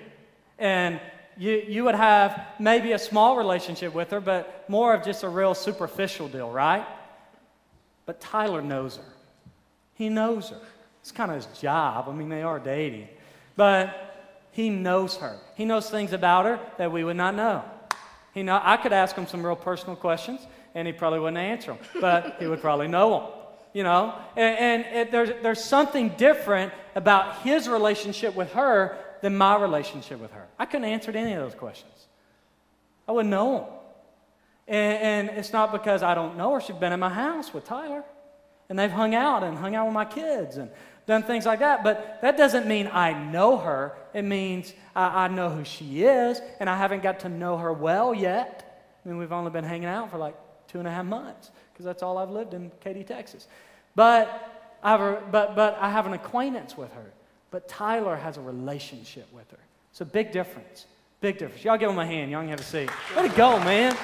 and 0.58 1.00
you, 1.36 1.62
you 1.66 1.84
would 1.84 1.94
have 1.94 2.46
maybe 2.58 2.92
a 2.92 2.98
small 2.98 3.36
relationship 3.36 3.94
with 3.94 4.10
her, 4.10 4.20
but 4.20 4.68
more 4.68 4.92
of 4.92 5.04
just 5.04 5.22
a 5.22 5.28
real 5.28 5.54
superficial 5.54 6.28
deal, 6.28 6.50
right? 6.50 6.84
But 8.06 8.20
Tyler 8.20 8.60
knows 8.60 8.96
her. 8.96 9.04
He 9.94 10.08
knows 10.08 10.50
her. 10.50 10.60
It's 11.00 11.12
kind 11.12 11.30
of 11.30 11.36
his 11.36 11.60
job. 11.60 12.08
I 12.08 12.12
mean, 12.12 12.28
they 12.28 12.42
are 12.42 12.58
dating. 12.58 13.08
But 13.56 14.48
he 14.50 14.70
knows 14.70 15.16
her. 15.18 15.38
He 15.54 15.64
knows 15.64 15.88
things 15.88 16.12
about 16.12 16.44
her 16.44 16.60
that 16.78 16.90
we 16.90 17.04
would 17.04 17.16
not 17.16 17.34
know. 17.34 17.64
He 18.34 18.42
know, 18.42 18.60
I 18.62 18.76
could 18.76 18.92
ask 18.92 19.16
him 19.16 19.26
some 19.26 19.44
real 19.44 19.56
personal 19.56 19.96
questions, 19.96 20.46
and 20.74 20.86
he 20.86 20.92
probably 20.92 21.20
wouldn't 21.20 21.38
answer 21.38 21.72
them, 21.72 21.78
but 22.00 22.36
he 22.38 22.46
would 22.46 22.60
probably 22.60 22.88
know 22.88 23.10
them. 23.10 23.30
You 23.72 23.82
know? 23.82 24.14
And, 24.36 24.58
and 24.58 24.96
it, 24.96 25.12
there's, 25.12 25.30
there's 25.42 25.62
something 25.62 26.10
different 26.10 26.72
about 26.94 27.42
his 27.42 27.68
relationship 27.68 28.34
with 28.34 28.52
her 28.52 28.98
than 29.22 29.36
my 29.36 29.56
relationship 29.56 30.20
with 30.20 30.32
her. 30.32 30.46
I 30.58 30.66
couldn't 30.66 30.88
answer 30.88 31.10
any 31.10 31.32
of 31.32 31.42
those 31.42 31.58
questions. 31.58 31.92
I 33.06 33.12
wouldn't 33.12 33.30
know 33.30 33.58
them. 33.58 33.64
And, 34.68 35.28
and 35.28 35.38
it's 35.38 35.52
not 35.52 35.72
because 35.72 36.02
I 36.02 36.14
don't 36.14 36.36
know 36.36 36.54
her. 36.54 36.60
She's 36.60 36.76
been 36.76 36.92
in 36.92 37.00
my 37.00 37.08
house 37.08 37.52
with 37.52 37.64
Tyler. 37.64 38.04
And 38.68 38.78
they've 38.78 38.90
hung 38.90 39.14
out 39.14 39.42
and 39.42 39.56
hung 39.56 39.74
out 39.74 39.86
with 39.86 39.94
my 39.94 40.04
kids 40.04 40.58
and 40.58 40.70
done 41.08 41.24
things 41.24 41.44
like 41.46 41.58
that. 41.58 41.82
But 41.82 42.20
that 42.22 42.36
doesn't 42.36 42.68
mean 42.68 42.88
I 42.92 43.12
know 43.12 43.56
her. 43.56 43.96
It 44.14 44.22
means 44.22 44.74
I, 44.94 45.24
I 45.24 45.28
know 45.28 45.48
who 45.48 45.64
she 45.64 46.04
is, 46.04 46.40
and 46.60 46.70
I 46.70 46.76
haven't 46.76 47.02
got 47.02 47.20
to 47.20 47.28
know 47.28 47.56
her 47.56 47.72
well 47.72 48.14
yet. 48.14 49.00
I 49.04 49.08
mean, 49.08 49.18
we've 49.18 49.32
only 49.32 49.50
been 49.50 49.64
hanging 49.64 49.88
out 49.88 50.10
for 50.10 50.18
like 50.18 50.36
two 50.68 50.78
and 50.78 50.86
a 50.86 50.90
half 50.90 51.06
months 51.06 51.50
because 51.72 51.84
that's 51.84 52.02
all 52.02 52.18
I've 52.18 52.30
lived 52.30 52.54
in 52.54 52.70
Katy, 52.80 53.02
Texas. 53.02 53.48
But 53.96 54.78
I, 54.82 54.90
have 54.90 55.00
a, 55.00 55.22
but, 55.32 55.56
but 55.56 55.78
I 55.80 55.90
have 55.90 56.06
an 56.06 56.12
acquaintance 56.12 56.76
with 56.76 56.92
her. 56.92 57.10
But 57.50 57.68
Tyler 57.68 58.14
has 58.14 58.36
a 58.36 58.42
relationship 58.42 59.26
with 59.32 59.50
her. 59.50 59.58
It's 59.90 60.02
a 60.02 60.04
big 60.04 60.30
difference. 60.30 60.86
Big 61.20 61.38
difference. 61.38 61.64
Y'all 61.64 61.78
give 61.78 61.90
him 61.90 61.98
a 61.98 62.06
hand. 62.06 62.30
Y'all 62.30 62.42
can 62.42 62.50
have 62.50 62.60
a 62.60 62.62
seat. 62.62 62.90
Way 63.16 63.28
to 63.28 63.34
go, 63.34 63.58
man. 63.60 63.96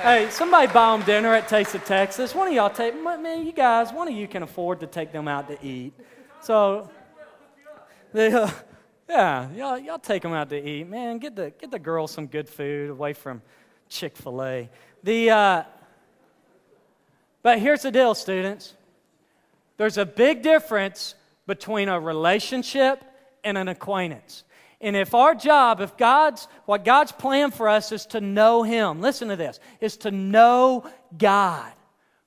Hey, 0.00 0.28
somebody 0.30 0.72
buy 0.72 0.96
them 0.96 1.04
dinner 1.04 1.34
at 1.34 1.48
Taste 1.48 1.74
of 1.74 1.84
Texas. 1.84 2.34
One 2.34 2.48
of 2.48 2.54
y'all 2.54 2.70
take, 2.70 2.94
man, 3.02 3.44
you 3.44 3.52
guys, 3.52 3.92
one 3.92 4.08
of 4.08 4.14
you 4.14 4.28
can 4.28 4.44
afford 4.44 4.80
to 4.80 4.86
take 4.86 5.12
them 5.12 5.26
out 5.26 5.48
to 5.48 5.66
eat. 5.66 5.92
So, 6.42 6.88
They, 8.12 8.32
uh, 8.32 8.50
yeah, 9.08 9.50
y'all, 9.50 9.78
y'all 9.78 9.98
take 9.98 10.22
them 10.22 10.32
out 10.32 10.48
to 10.48 10.68
eat. 10.68 10.88
Man, 10.88 11.18
get 11.18 11.36
the, 11.36 11.50
get 11.50 11.70
the 11.70 11.78
girls 11.78 12.10
some 12.10 12.26
good 12.26 12.48
food 12.48 12.90
away 12.90 13.12
from 13.12 13.42
Chick 13.88 14.16
fil 14.16 14.42
A. 14.42 14.70
The, 15.02 15.30
uh, 15.30 15.62
but 17.42 17.58
here's 17.58 17.82
the 17.82 17.90
deal, 17.90 18.14
students 18.14 18.74
there's 19.76 19.96
a 19.96 20.04
big 20.04 20.42
difference 20.42 21.14
between 21.46 21.88
a 21.88 21.98
relationship 21.98 23.02
and 23.44 23.56
an 23.56 23.68
acquaintance. 23.68 24.44
And 24.80 24.94
if 24.94 25.14
our 25.14 25.34
job, 25.34 25.80
if 25.80 25.96
God's, 25.96 26.48
what 26.66 26.84
God's 26.84 27.12
plan 27.12 27.50
for 27.50 27.68
us 27.68 27.92
is 27.92 28.06
to 28.06 28.20
know 28.20 28.62
Him, 28.62 29.00
listen 29.00 29.28
to 29.28 29.36
this, 29.36 29.60
is 29.80 29.96
to 29.98 30.10
know 30.10 30.84
God 31.16 31.72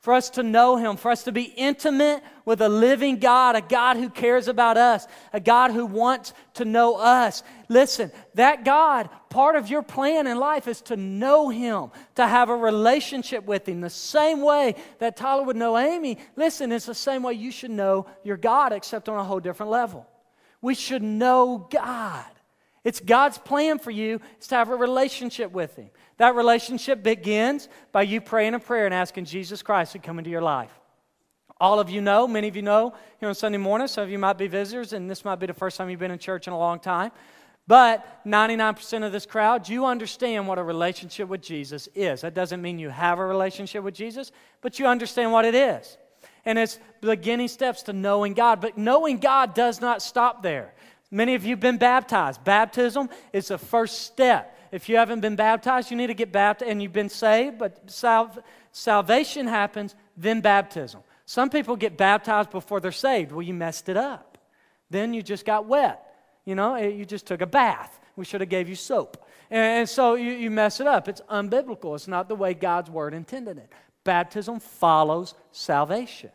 for 0.03 0.13
us 0.13 0.31
to 0.31 0.43
know 0.43 0.75
Him, 0.75 0.98
for 0.98 1.12
us 1.12 1.24
to 1.24 1.31
be 1.31 1.43
intimate 1.43 2.22
with 2.43 2.60
a 2.60 2.67
living 2.67 3.19
God, 3.19 3.55
a 3.55 3.62
God 3.62 3.95
who 3.95 4.10
cares 4.10 4.50
about 4.50 4.75
us, 4.75 5.07
a 5.31 5.39
God 5.39 5.72
who 5.72 5.86
wants 5.86 6.33
to 6.55 6.65
know 6.65 6.98
us. 6.98 7.41
Listen, 7.69 8.12
that 8.33 8.65
God, 8.65 9.07
part 9.29 9.55
of 9.55 9.69
your 9.69 9.81
plan 9.81 10.27
in 10.27 10.38
life 10.38 10.67
is 10.67 10.81
to 10.81 10.98
know 10.98 11.48
Him, 11.48 11.89
to 12.15 12.27
have 12.27 12.50
a 12.50 12.55
relationship 12.55 13.45
with 13.45 13.65
Him. 13.65 13.79
The 13.79 13.89
same 13.89 14.41
way 14.41 14.75
that 15.00 15.15
Tyler 15.15 15.43
would 15.43 15.55
know 15.55 15.77
Amy, 15.77 16.17
listen, 16.36 16.74
it's 16.74 16.86
the 16.86 16.93
same 16.93 17.24
way 17.24 17.36
you 17.36 17.50
should 17.50 17.72
know 17.72 18.05
your 18.25 18.36
God, 18.36 18.74
except 18.74 19.07
on 19.07 19.17
a 19.17 19.24
whole 19.24 19.39
different 19.39 19.72
level. 19.72 20.05
We 20.62 20.75
should 20.75 21.01
know 21.01 21.65
God. 21.72 22.25
It's 22.83 23.00
God's 23.00 23.38
plan 23.38 23.79
for 23.79 23.91
you 23.91 24.19
is 24.41 24.48
to 24.48 24.55
have 24.55 24.67
a 24.67 24.75
relationship 24.75 25.53
with 25.53 25.77
Him. 25.77 25.91
That 26.17 26.36
relationship 26.36 27.03
begins 27.03 27.70
by 27.91 28.03
you 28.03 28.22
praying 28.22 28.53
a 28.53 28.60
prayer 28.60 28.86
and 28.86 28.93
asking 28.93 29.25
Jesus 29.25 29.62
Christ 29.62 29.93
to 29.93 30.00
come 30.00 30.20
into 30.20 30.29
your 30.29 30.41
life. 30.41 30.72
All 31.60 31.79
of 31.79 31.89
you 31.89 32.01
know, 32.01 32.27
many 32.27 32.48
of 32.48 32.55
you 32.55 32.62
know, 32.62 32.93
here 33.20 33.29
on 33.29 33.36
Sunday 33.36 33.58
morning, 33.58 33.88
some 33.88 34.03
of 34.03 34.10
you 34.10 34.20
might 34.20 34.38
be 34.38 34.48
visitors, 34.48 34.93
and 34.93 35.10
this 35.10 35.24
might 35.24 35.38
be 35.38 35.46
the 35.46 35.53
first 35.53 35.77
time 35.77 35.89
you've 35.89 36.00
been 36.00 36.12
in 36.12 36.20
church 36.20 36.48
in 36.48 36.53
a 36.53 36.58
long 36.58 36.79
time. 36.79 37.12
But 37.65 38.25
99% 38.25 39.05
of 39.05 39.12
this 39.12 39.25
crowd, 39.25 39.70
you 39.70 39.86
understand 39.86 40.48
what 40.48 40.58
a 40.58 40.63
relationship 40.63 41.29
with 41.29 41.41
Jesus 41.41 41.88
is. 41.96 42.22
That 42.22 42.34
doesn't 42.34 42.62
mean 42.62 42.79
you 42.79 42.89
have 42.89 43.20
a 43.20 43.25
relationship 43.25 43.84
with 43.84 43.93
Jesus, 43.93 44.32
but 44.62 44.79
you 44.79 44.88
understand 44.88 45.32
what 45.32 45.46
it 45.46 45.55
is. 45.55 45.98
And 46.43 46.60
it's 46.60 46.77
beginning 47.00 47.48
steps 47.48 47.84
to 47.84 47.93
knowing 47.93 48.34
God. 48.34 48.60
But 48.60 48.77
knowing 48.77 49.17
God 49.17 49.53
does 49.53 49.79
not 49.79 50.01
stop 50.01 50.43
there. 50.43 50.74
Many 51.10 51.36
of 51.36 51.46
you 51.46 51.51
have 51.51 51.62
been 51.62 51.77
baptized. 51.77 52.43
Baptism 52.43 53.08
is 53.32 53.48
the 53.48 53.58
first 53.58 54.01
step. 54.01 54.58
If 54.74 54.89
you 54.89 54.98
haven't 54.98 55.20
been 55.20 55.36
baptized, 55.36 55.92
you 55.92 55.98
need 55.98 56.08
to 56.08 56.15
get 56.15 56.32
baptized 56.32 56.72
and 56.72 56.82
you've 56.82 56.92
been 56.92 57.08
saved, 57.08 57.60
but 57.60 57.92
sal- 57.92 58.36
salvation 58.72 59.46
happens, 59.46 59.94
then 60.18 60.42
baptism. 60.42 61.01
Some 61.27 61.51
people 61.51 61.75
get 61.75 61.96
baptized 61.96 62.50
before 62.50 62.80
they're 62.80 62.92
saved. 62.92 63.32
Well, 63.32 63.44
you 63.44 63.53
messed 63.53 63.88
it 63.88 63.98
up. 63.98 64.39
Then 64.89 65.13
you 65.13 65.22
just 65.22 65.46
got 65.46 65.68
wet. 65.68 66.03
You 66.44 66.56
know, 66.56 66.74
eh, 66.74 66.88
you 66.88 67.06
just 67.06 67.27
took 67.27 67.42
a 67.42 67.46
bath. 67.46 68.00
We 68.15 68.25
should 68.25 68.42
have 68.42 68.50
gave 68.50 68.68
you 68.68 68.74
soap. 68.74 69.24
And 69.51 69.88
so 69.88 70.15
you, 70.15 70.32
you 70.32 70.50
mess 70.50 70.80
it 70.80 70.88
up. 70.88 71.08
It's 71.08 71.22
unbiblical. 71.30 71.94
It's 71.94 72.08
not 72.08 72.27
the 72.27 72.36
way 72.36 72.56
God's 72.56 72.89
word 72.89 73.13
intended 73.13 73.60
it. 73.60 73.72
Baptism 74.03 74.60
follows 74.60 75.36
salvation. 75.51 76.32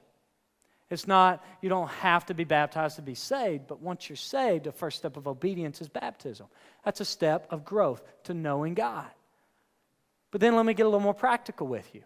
It's 0.91 1.07
not, 1.07 1.45
you 1.61 1.69
don't 1.69 1.89
have 1.89 2.25
to 2.27 2.35
be 2.35 2.45
baptized 2.45 2.97
to 2.97 3.03
be 3.03 3.15
saved, 3.15 3.67
but 3.67 3.81
once 3.81 4.09
you're 4.09 4.17
saved, 4.17 4.65
the 4.65 4.73
first 4.73 4.99
step 4.99 5.17
of 5.17 5.29
obedience 5.29 5.83
is 5.83 5.89
baptism. 5.89 6.47
That's 6.85 7.01
a 7.01 7.05
step 7.05 7.47
of 7.51 7.65
growth 7.65 8.03
to 8.25 8.35
knowing 8.35 8.75
God. 8.75 9.11
But 10.31 10.41
then 10.41 10.57
let 10.57 10.65
me 10.65 10.75
get 10.75 10.85
a 10.85 10.89
little 10.89 11.01
more 11.01 11.15
practical 11.15 11.67
with 11.67 11.95
you. 11.95 12.03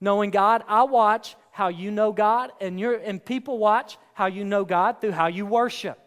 Knowing 0.00 0.30
God, 0.30 0.64
I 0.66 0.84
watch 0.84 1.36
how 1.50 1.68
you 1.68 1.90
know 1.90 2.12
God, 2.12 2.52
and, 2.60 2.80
you 2.80 2.96
and 2.96 3.24
people 3.24 3.58
watch 3.58 3.98
how 4.14 4.26
you 4.26 4.44
know 4.44 4.64
God 4.64 5.00
through 5.00 5.12
how 5.12 5.26
you 5.26 5.46
worship. 5.46 5.98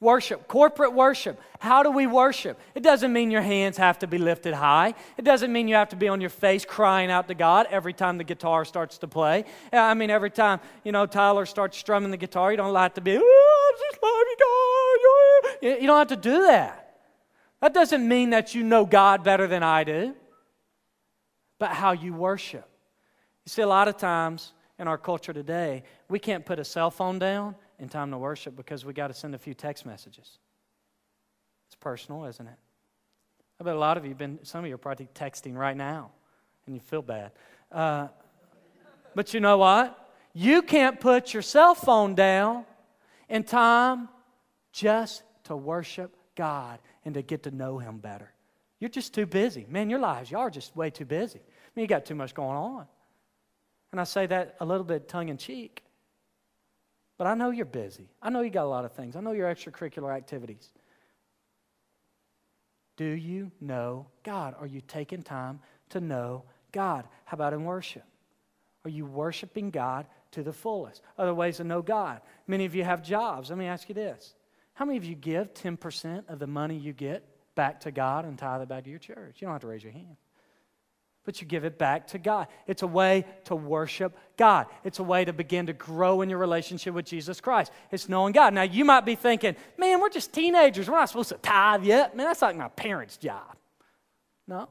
Worship, 0.00 0.48
corporate 0.48 0.94
worship. 0.94 1.38
How 1.58 1.82
do 1.82 1.90
we 1.90 2.06
worship? 2.06 2.58
It 2.74 2.82
doesn't 2.82 3.12
mean 3.12 3.30
your 3.30 3.42
hands 3.42 3.76
have 3.76 3.98
to 3.98 4.06
be 4.06 4.16
lifted 4.16 4.54
high. 4.54 4.94
It 5.18 5.26
doesn't 5.26 5.52
mean 5.52 5.68
you 5.68 5.74
have 5.74 5.90
to 5.90 5.96
be 5.96 6.08
on 6.08 6.22
your 6.22 6.30
face 6.30 6.64
crying 6.64 7.10
out 7.10 7.28
to 7.28 7.34
God 7.34 7.66
every 7.70 7.92
time 7.92 8.16
the 8.16 8.24
guitar 8.24 8.64
starts 8.64 8.96
to 8.98 9.08
play. 9.08 9.44
Uh, 9.70 9.76
I 9.76 9.92
mean, 9.92 10.08
every 10.08 10.30
time, 10.30 10.60
you 10.84 10.92
know, 10.92 11.04
Tyler 11.04 11.44
starts 11.44 11.76
strumming 11.76 12.10
the 12.10 12.16
guitar, 12.16 12.50
you 12.50 12.56
don't 12.56 12.74
have 12.74 12.94
to 12.94 13.02
be, 13.02 13.18
oh, 13.18 13.20
I 13.20 13.78
just 13.78 14.02
love 14.02 14.24
you, 14.30 14.36
God. 15.70 15.80
You 15.80 15.86
don't 15.86 15.98
have 15.98 16.18
to 16.22 16.30
do 16.30 16.46
that. 16.46 17.02
That 17.60 17.74
doesn't 17.74 18.08
mean 18.08 18.30
that 18.30 18.54
you 18.54 18.62
know 18.62 18.86
God 18.86 19.22
better 19.22 19.46
than 19.46 19.62
I 19.62 19.84
do, 19.84 20.14
but 21.58 21.72
how 21.72 21.92
you 21.92 22.14
worship. 22.14 22.66
You 23.44 23.50
see, 23.50 23.60
a 23.60 23.66
lot 23.66 23.86
of 23.86 23.98
times 23.98 24.54
in 24.78 24.88
our 24.88 24.96
culture 24.96 25.34
today, 25.34 25.82
we 26.08 26.18
can't 26.18 26.46
put 26.46 26.58
a 26.58 26.64
cell 26.64 26.90
phone 26.90 27.18
down 27.18 27.54
in 27.80 27.88
time 27.88 28.10
to 28.10 28.18
worship 28.18 28.54
because 28.54 28.84
we 28.84 28.92
got 28.92 29.08
to 29.08 29.14
send 29.14 29.34
a 29.34 29.38
few 29.38 29.54
text 29.54 29.84
messages. 29.86 30.38
It's 31.66 31.76
personal, 31.76 32.26
isn't 32.26 32.46
it? 32.46 32.58
I 33.60 33.64
bet 33.64 33.74
a 33.74 33.78
lot 33.78 33.96
of 33.96 34.04
you 34.04 34.10
have 34.10 34.18
been, 34.18 34.38
some 34.42 34.64
of 34.64 34.68
you 34.68 34.74
are 34.74 34.78
probably 34.78 35.08
texting 35.14 35.56
right 35.56 35.76
now 35.76 36.10
and 36.66 36.74
you 36.74 36.80
feel 36.80 37.02
bad. 37.02 37.32
Uh, 37.72 38.08
but 39.14 39.34
you 39.34 39.40
know 39.40 39.58
what? 39.58 39.96
You 40.32 40.62
can't 40.62 41.00
put 41.00 41.34
your 41.34 41.42
cell 41.42 41.74
phone 41.74 42.14
down 42.14 42.64
in 43.28 43.44
time 43.44 44.08
just 44.72 45.22
to 45.44 45.56
worship 45.56 46.14
God 46.36 46.78
and 47.04 47.14
to 47.14 47.22
get 47.22 47.42
to 47.44 47.50
know 47.50 47.78
Him 47.78 47.98
better. 47.98 48.30
You're 48.78 48.90
just 48.90 49.12
too 49.14 49.26
busy. 49.26 49.66
Man, 49.68 49.90
your 49.90 49.98
lives, 49.98 50.30
y'all 50.30 50.42
are 50.42 50.50
just 50.50 50.76
way 50.76 50.90
too 50.90 51.04
busy. 51.04 51.38
I 51.38 51.70
mean, 51.74 51.84
you 51.84 51.88
got 51.88 52.06
too 52.06 52.14
much 52.14 52.34
going 52.34 52.56
on. 52.56 52.86
And 53.92 54.00
I 54.00 54.04
say 54.04 54.26
that 54.26 54.56
a 54.60 54.64
little 54.64 54.84
bit 54.84 55.08
tongue 55.08 55.28
in 55.28 55.36
cheek. 55.36 55.82
But 57.20 57.26
I 57.26 57.34
know 57.34 57.50
you're 57.50 57.66
busy. 57.66 58.08
I 58.22 58.30
know 58.30 58.40
you 58.40 58.48
got 58.48 58.64
a 58.64 58.70
lot 58.70 58.86
of 58.86 58.92
things. 58.92 59.14
I 59.14 59.20
know 59.20 59.32
your 59.32 59.54
extracurricular 59.54 60.10
activities. 60.10 60.70
Do 62.96 63.04
you 63.04 63.52
know 63.60 64.06
God? 64.22 64.54
Are 64.58 64.66
you 64.66 64.80
taking 64.80 65.22
time 65.22 65.60
to 65.90 66.00
know 66.00 66.44
God? 66.72 67.06
How 67.26 67.34
about 67.34 67.52
in 67.52 67.66
worship? 67.66 68.04
Are 68.86 68.88
you 68.88 69.04
worshiping 69.04 69.68
God 69.68 70.06
to 70.30 70.42
the 70.42 70.54
fullest? 70.54 71.02
Other 71.18 71.34
ways 71.34 71.58
to 71.58 71.64
know 71.64 71.82
God. 71.82 72.22
Many 72.46 72.64
of 72.64 72.74
you 72.74 72.84
have 72.84 73.02
jobs. 73.02 73.50
Let 73.50 73.58
me 73.58 73.66
ask 73.66 73.90
you 73.90 73.94
this 73.94 74.32
How 74.72 74.86
many 74.86 74.96
of 74.96 75.04
you 75.04 75.14
give 75.14 75.52
10% 75.52 76.26
of 76.26 76.38
the 76.38 76.46
money 76.46 76.78
you 76.78 76.94
get 76.94 77.22
back 77.54 77.80
to 77.80 77.90
God 77.90 78.24
and 78.24 78.38
tithe 78.38 78.62
it 78.62 78.68
back 78.70 78.84
to 78.84 78.90
your 78.90 78.98
church? 78.98 79.42
You 79.42 79.44
don't 79.44 79.52
have 79.52 79.60
to 79.60 79.66
raise 79.66 79.84
your 79.84 79.92
hand 79.92 80.16
but 81.24 81.40
you 81.40 81.46
give 81.46 81.64
it 81.64 81.78
back 81.78 82.06
to 82.08 82.18
God. 82.18 82.48
It's 82.66 82.82
a 82.82 82.86
way 82.86 83.24
to 83.44 83.54
worship 83.54 84.16
God. 84.36 84.66
It's 84.84 84.98
a 84.98 85.02
way 85.02 85.24
to 85.24 85.32
begin 85.32 85.66
to 85.66 85.72
grow 85.72 86.22
in 86.22 86.30
your 86.30 86.38
relationship 86.38 86.94
with 86.94 87.04
Jesus 87.04 87.40
Christ. 87.40 87.72
It's 87.90 88.08
knowing 88.08 88.32
God. 88.32 88.54
Now, 88.54 88.62
you 88.62 88.84
might 88.84 89.04
be 89.04 89.14
thinking, 89.14 89.54
man, 89.78 90.00
we're 90.00 90.08
just 90.08 90.32
teenagers. 90.32 90.88
We're 90.88 90.96
not 90.96 91.08
supposed 91.08 91.28
to 91.30 91.36
tithe 91.36 91.84
yet. 91.84 92.16
Man, 92.16 92.26
that's 92.26 92.42
like 92.42 92.56
my 92.56 92.68
parents' 92.68 93.16
job. 93.16 93.56
No, 94.48 94.68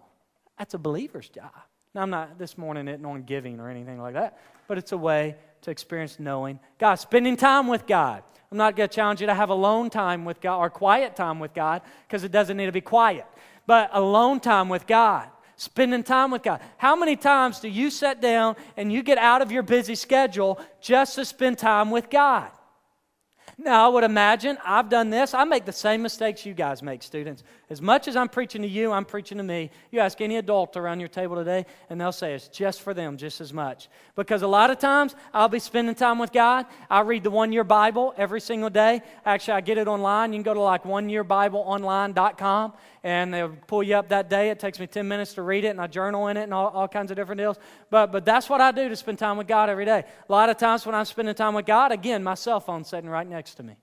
that's 0.58 0.74
a 0.74 0.80
believer's 0.80 1.30
job. 1.30 1.52
Now, 1.94 2.02
I'm 2.02 2.10
not 2.10 2.38
this 2.38 2.58
morning 2.58 2.88
it 2.88 3.04
on 3.06 3.24
giving 3.24 3.60
or 3.60 3.70
anything 3.70 4.02
like 4.02 4.16
that, 4.16 4.40
but 4.68 4.78
it's 4.78 4.92
a 4.92 4.98
way 4.98 5.36
to 5.62 5.72
experience 5.72 6.20
knowing 6.20 6.60
God, 6.80 6.96
spending 6.96 7.38
time 7.38 7.68
with 7.68 7.86
God. 7.86 8.24
I'm 8.52 8.58
not 8.58 8.76
going 8.76 8.90
to 8.90 8.96
challenge 8.96 9.22
you 9.22 9.28
to 9.28 9.34
have 9.36 9.50
alone 9.50 9.92
time 9.92 10.26
with 10.26 10.42
God 10.42 10.58
or 10.58 10.70
quiet 10.72 11.16
time 11.16 11.40
with 11.40 11.54
God 11.54 11.84
because 12.08 12.24
it 12.24 12.32
doesn't 12.32 12.58
need 12.58 12.66
to 12.66 12.72
be 12.72 12.82
quiet, 12.82 13.26
but 13.68 13.92
alone 13.94 14.40
time 14.40 14.70
with 14.70 14.88
God 14.88 15.30
spending 15.60 16.04
time 16.04 16.32
with 16.32 16.42
God. 16.42 16.62
How 16.78 16.96
many 16.96 17.18
times 17.18 17.60
do 17.60 17.68
you 17.68 17.90
sit 17.90 18.22
down 18.22 18.56
and 18.78 18.92
you 18.92 19.04
get 19.04 19.18
out 19.18 19.42
of 19.42 19.52
your 19.52 19.62
busy 19.62 19.96
schedule 19.96 20.60
just 20.80 21.16
to 21.16 21.26
spend 21.26 21.58
time 21.58 21.92
with 21.92 22.10
God? 22.10 22.50
Now, 23.62 23.86
I 23.86 23.94
would 23.94 24.06
imagine 24.06 24.58
I've 24.64 24.88
done 24.88 25.10
this. 25.10 25.34
I 25.34 25.44
make 25.44 25.66
the 25.66 25.74
same 25.74 26.02
mistakes 26.02 26.46
you 26.46 26.54
guys 26.54 26.82
make, 26.82 27.04
students. 27.04 27.44
As 27.70 27.82
much 27.82 28.08
as 28.08 28.16
I'm 28.16 28.30
preaching 28.30 28.62
to 28.62 28.68
you, 28.70 28.94
I'm 28.94 29.04
preaching 29.04 29.38
to 29.38 29.44
me. 29.44 29.70
You 29.92 30.00
ask 30.00 30.22
any 30.22 30.38
adult 30.38 30.78
around 30.78 31.02
your 31.02 31.10
table 31.10 31.36
today, 31.36 31.66
and 31.90 32.00
they'll 32.00 32.14
say 32.14 32.34
it's 32.34 32.48
just 32.48 32.82
for 32.82 32.94
them 32.94 33.18
just 33.18 33.42
as 33.42 33.52
much. 33.52 33.90
Because 34.16 34.44
a 34.44 34.48
lot 34.48 34.70
of 34.70 34.80
times 34.80 35.14
I'll 35.34 35.50
be 35.50 35.60
spending 35.60 35.94
time 35.94 36.20
with 36.20 36.32
God. 36.32 36.68
I 36.90 37.02
read 37.02 37.24
the 37.24 37.32
one 37.32 37.52
year 37.52 37.66
Bible 37.66 38.14
every 38.16 38.40
single 38.40 38.70
day. 38.70 39.02
Actually, 39.26 39.56
I 39.56 39.62
get 39.62 39.78
it 39.78 39.90
online. 39.90 40.32
You 40.32 40.38
can 40.38 40.44
go 40.44 40.54
to 40.54 40.62
like 40.62 40.84
oneyearbibleonline.com, 40.84 42.74
and 43.04 43.34
they'll 43.34 43.56
pull 43.68 43.84
you 43.84 43.96
up 43.96 44.10
that 44.10 44.30
day. 44.30 44.50
It 44.50 44.60
takes 44.60 44.80
me 44.80 44.88
10 44.88 45.08
minutes 45.08 45.34
to 45.36 45.42
read 45.42 45.66
it, 45.66 45.70
and 45.70 45.82
I 45.82 45.88
journal 45.88 46.28
in 46.28 46.38
it 46.38 46.44
and 46.44 46.54
all, 46.54 46.68
all 46.68 46.88
kinds 46.88 47.12
of 47.12 47.18
different 47.18 47.40
deals. 47.40 47.58
But, 47.90 48.12
but 48.12 48.26
that's 48.26 48.50
what 48.50 48.62
I 48.62 48.72
do 48.72 48.90
to 48.90 48.96
spend 48.96 49.20
time 49.20 49.38
with 49.38 49.48
God 49.48 49.70
every 49.70 49.86
day. 49.86 50.04
A 50.28 50.32
lot 50.32 50.50
of 50.50 50.58
times 50.58 50.86
when 50.86 50.96
I'm 50.96 51.06
spending 51.06 51.34
time 51.36 51.54
with 51.54 51.66
God, 51.66 51.92
again, 51.92 52.24
my 52.24 52.34
cell 52.34 52.60
phone's 52.60 52.90
sitting 52.90 53.10
right 53.10 53.28
next 53.28 53.56
to 53.56 53.64
me. 53.64 53.76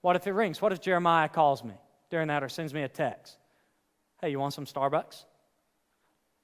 What 0.00 0.16
if 0.16 0.26
it 0.26 0.32
rings? 0.32 0.60
What 0.60 0.72
if 0.72 0.80
Jeremiah 0.80 1.28
calls 1.28 1.64
me 1.64 1.74
during 2.10 2.28
that 2.28 2.42
or 2.42 2.48
sends 2.48 2.74
me 2.74 2.82
a 2.82 2.88
text? 2.88 3.36
Hey, 4.20 4.30
you 4.30 4.38
want 4.38 4.54
some 4.54 4.66
Starbucks? 4.66 5.24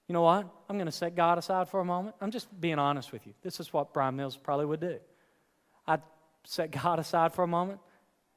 You 0.09 0.15
know 0.15 0.23
what? 0.23 0.47
I'm 0.69 0.77
going 0.77 0.87
to 0.87 0.93
set 0.93 1.15
God 1.15 1.39
aside 1.39 1.69
for 1.69 1.79
a 1.79 1.85
moment. 1.85 2.17
I'm 2.21 2.31
just 2.31 2.49
being 2.61 2.79
honest 2.79 3.13
with 3.13 3.27
you. 3.27 3.35
This 3.43 3.61
is 3.61 3.73
what 3.73 3.95
Brian 3.95 4.17
Mills 4.17 4.37
probably 4.37 4.67
would 4.67 4.81
do. 4.81 4.99
I'd 5.87 6.03
set 6.45 6.71
God 6.83 6.99
aside 6.99 7.33
for 7.33 7.45
a 7.45 7.47
moment, 7.47 7.81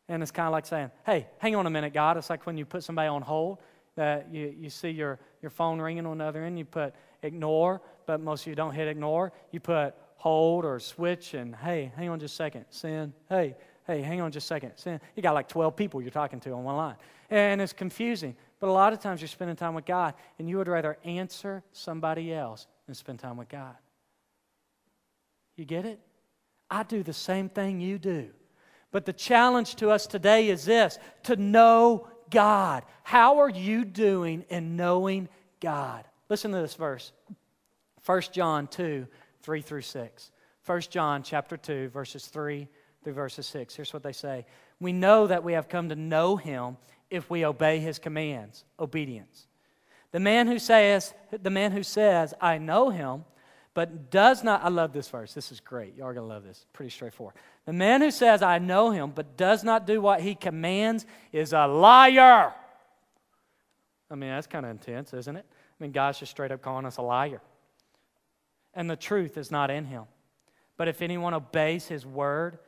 and 0.10 0.22
it's 0.22 0.32
kind 0.32 0.48
of 0.48 0.52
like 0.52 0.66
saying, 0.66 0.92
hey, 1.06 1.28
hang 1.38 1.56
on 1.56 1.66
a 1.66 1.70
minute, 1.70 1.94
God. 1.94 2.18
It's 2.18 2.30
like 2.30 2.46
when 2.46 2.58
you 2.58 2.66
put 2.66 2.84
somebody 2.84 3.08
on 3.08 3.22
hold, 3.22 3.60
that 3.96 4.34
you, 4.34 4.54
you 4.58 4.70
see 4.70 4.90
your, 4.90 5.20
your 5.42 5.52
phone 5.52 5.80
ringing 5.80 6.06
on 6.06 6.18
the 6.18 6.26
other 6.26 6.44
end, 6.44 6.58
you 6.58 6.66
put 6.66 6.94
ignore, 7.22 7.82
but 8.06 8.20
most 8.20 8.42
of 8.42 8.48
you 8.48 8.56
don't 8.56 8.74
hit 8.74 8.88
ignore. 8.88 9.32
You 9.52 9.60
put 9.60 9.96
hold 10.16 10.66
or 10.66 10.80
switch, 10.80 11.34
and 11.34 11.56
hey, 11.56 11.92
hang 11.96 12.10
on 12.10 12.20
just 12.20 12.34
a 12.34 12.38
second. 12.38 12.66
Send, 12.70 13.14
hey, 13.30 13.56
hey, 13.86 14.02
hang 14.02 14.22
on 14.22 14.32
just 14.32 14.46
a 14.46 14.48
second. 14.48 14.72
So 14.76 15.00
you 15.16 15.24
got 15.24 15.34
like 15.34 15.48
12 15.48 15.76
people 15.76 16.02
you're 16.02 16.12
talking 16.12 16.40
to 16.42 16.52
on 16.52 16.64
one 16.64 16.76
line. 16.76 16.96
And 17.30 17.62
it's 17.62 17.74
confusing. 17.74 18.36
But 18.60 18.70
a 18.70 18.72
lot 18.72 18.94
of 18.94 19.00
times 19.00 19.22
you're 19.22 19.28
spending 19.28 19.56
time 19.56 19.74
with 19.74 19.86
God, 19.86 20.14
and 20.40 20.50
you 20.50 20.58
would 20.58 20.68
rather 20.68 20.98
answer 21.04 21.64
somebody 21.72 22.34
else 22.34 22.68
than 22.86 22.96
spend 22.96 23.20
time 23.20 23.38
with 23.38 23.50
God. 23.50 23.76
You 25.56 25.66
get 25.66 25.86
it? 25.86 26.00
I 26.70 26.84
do 26.84 27.04
the 27.04 27.14
same 27.14 27.50
thing 27.50 27.80
you 27.80 28.00
do. 28.00 28.30
But 28.94 29.06
the 29.06 29.12
challenge 29.12 29.76
to 29.78 29.90
us 29.90 30.06
today 30.06 30.48
is 30.48 30.64
this 30.64 31.00
to 31.24 31.36
know 31.36 32.08
God. 32.30 32.84
How 33.02 33.40
are 33.40 33.50
you 33.50 33.84
doing 33.84 34.46
in 34.50 34.78
knowing 34.78 35.28
God? 35.60 36.06
Listen 36.30 36.52
to 36.52 36.62
this 36.62 36.76
verse 36.76 37.12
1 38.06 38.22
John 38.32 38.68
2 38.68 39.08
3 39.42 39.62
through 39.62 39.82
6. 39.82 40.32
1 40.66 40.82
John 40.90 41.24
chapter 41.24 41.58
2, 41.58 41.90
verses 41.90 42.28
3 42.28 42.70
through 43.04 43.14
verses 43.14 43.46
6. 43.48 43.76
Here's 43.76 43.92
what 43.92 44.04
they 44.04 44.14
say 44.14 44.46
We 44.80 44.94
know 44.94 45.26
that 45.28 45.44
we 45.44 45.54
have 45.54 45.68
come 45.68 45.90
to 45.90 45.96
know 45.96 46.38
him 46.38 46.78
if 47.10 47.30
we 47.32 47.46
obey 47.46 47.80
his 47.80 47.98
commands. 47.98 48.64
Obedience. 48.80 49.48
The 50.12 50.20
man 50.20 50.46
who 50.48 50.60
says, 50.60 51.16
the 51.32 51.50
man 51.50 51.72
who 51.72 51.82
says, 51.82 52.36
I 52.40 52.60
know 52.60 52.92
him, 52.92 53.26
but 53.74 54.12
does 54.12 54.44
not, 54.44 54.64
I 54.64 54.70
love 54.70 54.94
this 54.94 55.08
verse. 55.08 55.34
This 55.34 55.52
is 55.52 55.60
great. 55.60 55.96
Y'all 55.96 56.08
are 56.08 56.14
going 56.14 56.28
to 56.28 56.34
love 56.34 56.44
this. 56.44 56.66
Pretty 56.74 56.92
straightforward. 56.92 57.36
The 57.66 57.74
man 57.74 58.02
who 58.02 58.12
says, 58.12 58.42
I 58.42 58.60
know 58.60 58.92
him, 58.92 59.12
but 59.14 59.36
does 59.36 59.64
not 59.64 59.88
do 59.88 60.00
what 60.02 60.22
he 60.22 60.36
commands 60.36 61.06
is 61.32 61.54
a 61.54 61.66
liar. 61.66 62.54
I 64.12 64.16
mean, 64.16 64.30
that's 64.30 64.48
kind 64.48 64.66
of 64.66 64.72
intense, 64.72 65.14
isn't 65.14 65.36
it? 65.36 65.46
I 65.50 65.84
mean, 65.84 65.92
God's 65.92 66.20
just 66.20 66.32
straight 66.32 66.52
up 66.52 66.62
calling 66.62 66.86
us 66.86 66.98
a 66.98 67.02
liar. 67.02 67.42
And 68.76 68.90
the 68.90 68.96
truth 68.96 69.38
is 69.38 69.50
not 69.50 69.72
in 69.72 69.86
him. 69.86 70.04
But 70.78 70.88
if 70.88 71.02
anyone 71.02 71.34
obeys 71.34 71.88
his 71.88 72.06
word, 72.06 72.60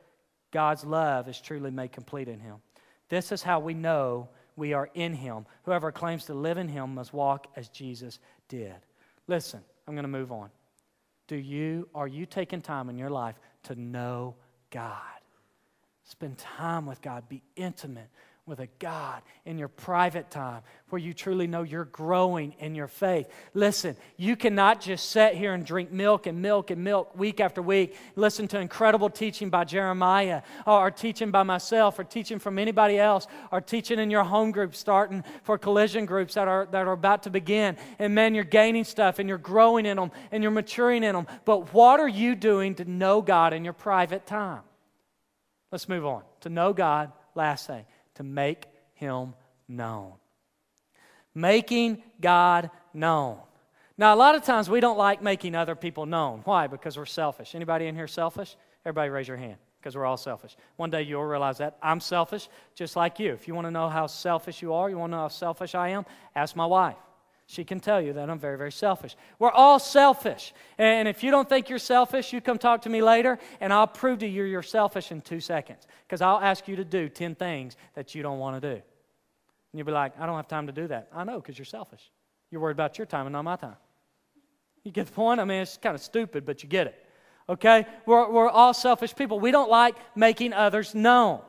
God's 0.52 0.84
love 0.86 1.28
is 1.28 1.40
truly 1.40 1.70
made 1.70 1.92
complete 1.92 2.28
in 2.28 2.40
him. 2.40 2.56
This 3.10 3.32
is 3.32 3.44
how 3.44 3.60
we 3.60 3.76
know 3.76 4.30
we 4.56 4.74
are 4.74 4.90
in 4.96 5.14
him. 5.14 5.46
Whoever 5.64 5.92
claims 5.92 6.26
to 6.26 6.34
live 6.34 6.58
in 6.58 6.68
him 6.68 6.96
must 6.96 7.14
walk 7.14 7.48
as 7.56 7.68
Jesus 7.70 8.20
did. 8.48 8.76
Listen, 9.28 9.62
I'm 9.88 9.94
going 9.94 10.04
to 10.04 10.10
move 10.10 10.32
on. 10.32 10.50
Do 11.28 11.36
you, 11.36 11.90
are 11.96 12.08
you 12.08 12.26
taking 12.26 12.62
time 12.62 12.90
in 12.90 12.98
your 12.98 13.10
life 13.10 13.36
to 13.64 13.76
know 13.76 14.36
God? 14.70 15.02
Spend 16.04 16.38
time 16.38 16.86
with 16.86 17.02
God. 17.02 17.28
Be 17.28 17.42
intimate 17.56 18.10
with 18.48 18.60
a 18.60 18.68
God 18.78 19.24
in 19.46 19.58
your 19.58 19.68
private 19.68 20.30
time 20.30 20.62
where 20.90 21.00
you 21.00 21.16
truly 21.16 21.48
know 21.48 21.64
you're 21.64 21.86
growing 21.86 22.54
in 22.60 22.76
your 22.76 22.88
faith. 22.88 23.28
Listen, 23.56 23.98
you 24.18 24.36
cannot 24.36 24.82
just 24.82 25.10
sit 25.10 25.34
here 25.34 25.56
and 25.56 25.66
drink 25.66 25.92
milk 25.92 26.28
and 26.28 26.44
milk 26.44 26.70
and 26.70 26.84
milk 26.84 27.18
week 27.18 27.40
after 27.40 27.60
week, 27.60 27.96
listen 28.16 28.48
to 28.50 28.60
incredible 28.60 29.10
teaching 29.10 29.50
by 29.50 29.64
Jeremiah 29.64 30.44
or 30.68 30.92
teaching 30.92 31.32
by 31.32 31.42
myself 31.42 31.98
or 31.98 32.04
teaching 32.04 32.38
from 32.38 32.60
anybody 32.60 33.00
else 33.00 33.26
or 33.52 33.62
teaching 33.62 33.98
in 33.98 34.12
your 34.12 34.24
home 34.24 34.52
group 34.52 34.76
starting 34.76 35.24
for 35.42 35.58
collision 35.58 36.06
groups 36.06 36.36
that 36.36 36.48
are, 36.48 36.68
that 36.68 36.86
are 36.86 36.94
about 36.94 37.24
to 37.24 37.32
begin. 37.32 37.76
And 37.98 38.14
man, 38.14 38.36
you're 38.36 38.44
gaining 38.44 38.84
stuff 38.84 39.18
and 39.18 39.28
you're 39.28 39.40
growing 39.40 39.88
in 39.88 39.98
them 39.98 40.12
and 40.32 40.44
you're 40.44 40.52
maturing 40.52 41.04
in 41.04 41.16
them. 41.16 41.26
But 41.46 41.74
what 41.74 42.00
are 42.00 42.08
you 42.08 42.36
doing 42.36 42.76
to 42.76 42.86
know 42.86 43.24
God 43.24 43.54
in 43.54 43.64
your 43.64 43.74
private 43.74 44.28
time? 44.28 44.62
Let's 45.72 45.90
move 45.90 46.06
on. 46.06 46.22
To 46.42 46.50
know 46.50 46.74
God, 46.74 47.12
last 47.34 47.66
thing 47.66 47.86
to 48.16 48.24
make 48.24 48.66
him 48.94 49.34
known. 49.68 50.14
Making 51.34 52.02
God 52.20 52.70
known. 52.94 53.38
Now, 53.98 54.14
a 54.14 54.18
lot 54.18 54.36
of 54.36 54.44
times 54.44 54.70
we 54.70 54.80
don't 54.80 54.98
like 54.98 55.22
making 55.22 55.56
other 55.56 55.76
people 55.76 56.06
known. 56.06 56.42
Why? 56.44 56.68
Because 56.68 56.98
we're 56.98 57.06
selfish. 57.06 57.56
Anybody 57.56 57.88
in 57.88 57.96
here 57.96 58.08
selfish? 58.08 58.58
Everybody 58.86 59.10
raise 59.10 59.28
your 59.28 59.38
hand 59.38 59.58
because 59.80 59.96
we're 59.96 60.06
all 60.06 60.18
selfish. 60.18 60.58
One 60.78 60.90
day 60.90 61.04
you'll 61.04 61.24
realize 61.24 61.60
that 61.60 61.78
I'm 61.82 62.00
selfish 62.00 62.50
just 62.74 62.96
like 62.96 63.20
you. 63.20 63.34
If 63.34 63.48
you 63.48 63.54
want 63.54 63.68
to 63.68 63.72
know 63.72 63.88
how 63.88 64.08
selfish 64.08 64.62
you 64.62 64.74
are, 64.74 64.90
you 64.90 64.98
want 64.98 65.12
to 65.12 65.18
know 65.18 65.22
how 65.22 65.28
selfish 65.28 65.76
I 65.76 65.90
am, 65.90 66.06
ask 66.36 66.56
my 66.56 66.66
wife. 66.66 66.98
She 67.48 67.64
can 67.64 67.80
tell 67.80 68.02
you 68.02 68.14
that 68.14 68.30
I'm 68.30 68.40
very, 68.40 68.58
very 68.58 68.72
selfish. 68.72 69.16
We're 69.38 69.52
all 69.52 69.78
selfish. 69.78 70.54
And 70.80 71.08
if 71.08 71.24
you 71.24 71.30
don't 71.30 71.48
think 71.48 71.70
you're 71.70 71.78
selfish, 71.78 72.34
you 72.34 72.42
come 72.42 72.58
talk 72.58 72.82
to 72.84 72.90
me 72.90 73.04
later, 73.04 73.38
and 73.60 73.72
I'll 73.72 73.86
prove 73.88 74.20
to 74.20 74.28
you 74.28 74.44
you're 74.44 74.64
selfish 74.64 75.12
in 75.12 75.22
two 75.22 75.40
seconds. 75.40 75.86
Because 76.08 76.22
I'll 76.22 76.40
ask 76.40 76.68
you 76.68 76.76
to 76.78 76.84
do 76.84 77.08
10 77.08 77.36
things 77.36 77.78
that 77.94 78.16
you 78.16 78.24
don't 78.24 78.40
want 78.40 78.60
to 78.60 78.76
do. 78.76 78.76
And 78.76 78.82
you'll 79.74 79.86
be 79.86 79.92
like, 79.92 80.20
I 80.20 80.26
don't 80.26 80.36
have 80.36 80.48
time 80.48 80.66
to 80.68 80.74
do 80.74 80.88
that. 80.88 81.10
I 81.14 81.24
know, 81.24 81.40
because 81.40 81.58
you're 81.58 81.66
selfish. 81.66 82.12
You're 82.50 82.62
worried 82.62 82.76
about 82.76 82.98
your 82.98 83.06
time 83.06 83.28
and 83.28 83.34
not 83.34 83.44
my 83.44 83.58
time. 83.58 83.76
You 84.84 84.92
get 84.92 85.06
the 85.06 85.12
point? 85.12 85.40
I 85.40 85.46
mean, 85.46 85.62
it's 85.62 85.78
kind 85.78 85.96
of 85.96 86.02
stupid, 86.02 86.46
but 86.46 86.64
you 86.64 86.70
get 86.70 86.88
it. 86.88 87.06
Okay? 87.48 87.86
We're, 88.08 88.30
we're 88.32 88.50
all 88.50 88.74
selfish 88.74 89.16
people. 89.16 89.40
We 89.40 89.52
don't 89.52 89.70
like 89.70 89.96
making 90.16 90.54
others 90.54 90.96
known. 90.96 91.42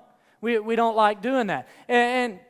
We, 0.43 0.59
we 0.59 0.77
don't 0.77 0.97
like 0.97 1.23
doing 1.23 1.47
that. 1.47 1.69
And, 1.89 2.33
and 2.33 2.41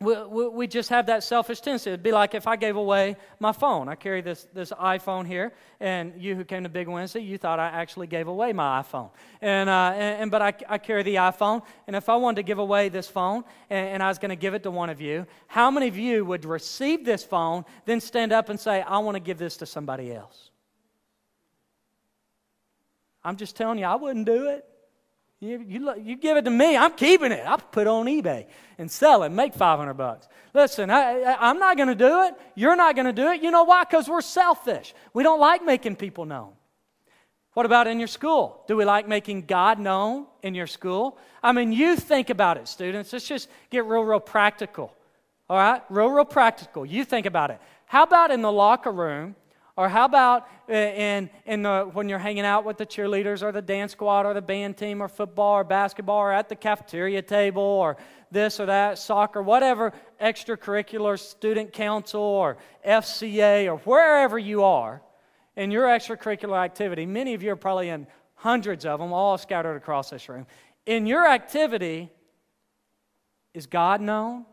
we, 0.00 0.48
we, 0.48 0.66
just 0.66 0.88
have 0.90 1.06
that 1.06 1.22
selfish 1.22 1.60
tendency. 1.60 1.90
It'd 1.90 2.02
be 2.02 2.12
like 2.12 2.34
if 2.34 2.46
I 2.46 2.56
gave 2.56 2.76
away 2.76 3.16
my 3.38 3.52
phone. 3.52 3.88
I 3.88 3.94
carry 3.94 4.20
this, 4.20 4.46
this 4.52 4.70
iPhone 4.72 5.26
here, 5.26 5.52
and 5.80 6.20
you 6.20 6.34
who 6.34 6.44
came 6.44 6.64
to 6.64 6.68
Big 6.68 6.88
Wednesday, 6.88 7.20
you 7.20 7.38
thought 7.38 7.58
I 7.58 7.68
actually 7.68 8.08
gave 8.08 8.26
away 8.26 8.52
my 8.52 8.82
iPhone. 8.82 9.10
And, 9.40 9.70
uh, 9.70 9.92
and, 9.94 10.22
and, 10.22 10.30
but 10.30 10.42
I, 10.42 10.52
I 10.68 10.78
carry 10.78 11.04
the 11.04 11.16
iPhone, 11.16 11.62
and 11.86 11.94
if 11.94 12.08
I 12.08 12.16
wanted 12.16 12.36
to 12.36 12.42
give 12.42 12.58
away 12.58 12.88
this 12.88 13.08
phone, 13.08 13.44
and, 13.70 13.88
and 13.88 14.02
I 14.02 14.08
was 14.08 14.18
going 14.18 14.30
to 14.30 14.36
give 14.36 14.52
it 14.54 14.64
to 14.64 14.70
one 14.70 14.90
of 14.90 15.00
you, 15.00 15.26
how 15.46 15.70
many 15.70 15.88
of 15.88 15.96
you 15.96 16.24
would 16.24 16.44
receive 16.44 17.04
this 17.04 17.24
phone, 17.24 17.64
then 17.84 18.00
stand 18.00 18.32
up 18.32 18.48
and 18.48 18.58
say, 18.58 18.82
I 18.82 18.98
want 18.98 19.14
to 19.14 19.20
give 19.20 19.38
this 19.38 19.56
to 19.58 19.66
somebody 19.66 20.12
else? 20.12 20.50
I'm 23.22 23.36
just 23.36 23.56
telling 23.56 23.78
you, 23.78 23.86
I 23.86 23.94
wouldn't 23.94 24.26
do 24.26 24.48
it. 24.48 24.66
You, 25.40 25.64
you, 25.66 25.94
you, 26.00 26.16
give 26.16 26.36
it 26.36 26.44
to 26.46 26.50
me, 26.50 26.76
I'm 26.76 26.92
keeping 26.92 27.32
it. 27.32 27.42
I'll 27.46 27.58
put 27.58 27.82
it 27.82 27.88
on 27.88 28.06
eBay 28.06 28.46
and 28.78 28.90
sell 28.90 29.24
it, 29.24 29.28
make 29.30 29.52
500 29.54 29.92
bucks. 29.94 30.28
Listen, 30.54 30.90
I, 30.90 31.36
I'm 31.38 31.58
not 31.58 31.76
going 31.76 31.88
to 31.88 31.94
do 31.94 32.22
it. 32.22 32.34
You're 32.54 32.76
not 32.76 32.94
going 32.94 33.06
to 33.06 33.12
do 33.12 33.28
it. 33.28 33.42
You 33.42 33.50
know 33.50 33.64
why? 33.64 33.84
Because 33.84 34.08
we're 34.08 34.22
selfish. 34.22 34.94
We 35.12 35.22
don't 35.22 35.40
like 35.40 35.64
making 35.64 35.96
people 35.96 36.24
known. 36.24 36.52
What 37.52 37.66
about 37.66 37.86
in 37.86 37.98
your 37.98 38.08
school? 38.08 38.64
Do 38.66 38.76
we 38.76 38.84
like 38.84 39.06
making 39.06 39.42
God 39.42 39.78
known 39.78 40.26
in 40.42 40.54
your 40.54 40.66
school? 40.66 41.18
I 41.42 41.52
mean, 41.52 41.72
you 41.72 41.94
think 41.96 42.30
about 42.30 42.56
it, 42.56 42.66
students. 42.66 43.12
Let's 43.12 43.28
just 43.28 43.48
get 43.70 43.84
real, 43.84 44.02
real 44.02 44.20
practical. 44.20 44.92
All 45.48 45.56
right? 45.56 45.82
Real, 45.88 46.08
real 46.08 46.24
practical. 46.24 46.86
You 46.86 47.04
think 47.04 47.26
about 47.26 47.50
it. 47.50 47.60
How 47.86 48.02
about 48.02 48.30
in 48.30 48.42
the 48.42 48.50
locker 48.50 48.90
room 48.90 49.36
or 49.76 49.88
how 49.88 50.04
about 50.04 50.46
uh, 50.68 50.72
in, 50.72 51.28
in 51.46 51.62
the, 51.62 51.90
when 51.92 52.08
you're 52.08 52.18
hanging 52.18 52.44
out 52.44 52.64
with 52.64 52.78
the 52.78 52.86
cheerleaders 52.86 53.42
or 53.42 53.50
the 53.50 53.62
dance 53.62 53.92
squad 53.92 54.24
or 54.24 54.32
the 54.32 54.42
band 54.42 54.76
team 54.76 55.02
or 55.02 55.08
football 55.08 55.54
or 55.54 55.64
basketball 55.64 56.18
or 56.18 56.32
at 56.32 56.48
the 56.48 56.54
cafeteria 56.54 57.22
table 57.22 57.62
or 57.62 57.96
this 58.30 58.60
or 58.60 58.66
that, 58.66 58.98
soccer, 58.98 59.42
whatever 59.42 59.92
extracurricular 60.20 61.18
student 61.18 61.72
council 61.72 62.20
or 62.20 62.56
FCA 62.86 63.66
or 63.66 63.78
wherever 63.78 64.38
you 64.38 64.62
are 64.62 65.02
in 65.56 65.70
your 65.70 65.86
extracurricular 65.86 66.62
activity, 66.62 67.04
many 67.06 67.34
of 67.34 67.42
you 67.42 67.52
are 67.52 67.56
probably 67.56 67.88
in 67.88 68.06
hundreds 68.34 68.84
of 68.84 69.00
them, 69.00 69.12
all 69.12 69.38
scattered 69.38 69.76
across 69.76 70.10
this 70.10 70.28
room. 70.28 70.46
In 70.86 71.06
your 71.06 71.26
activity, 71.26 72.10
is 73.54 73.66
God 73.66 74.00
known? 74.00 74.44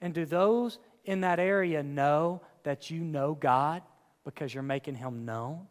And 0.00 0.14
do 0.14 0.24
those 0.24 0.78
in 1.04 1.22
that 1.22 1.38
area 1.38 1.82
know 1.82 2.42
that 2.64 2.90
you 2.90 3.00
know 3.00 3.34
God? 3.34 3.82
Because 4.24 4.52
you're 4.52 4.62
making 4.62 4.94
him 4.94 5.24
known? 5.24 5.66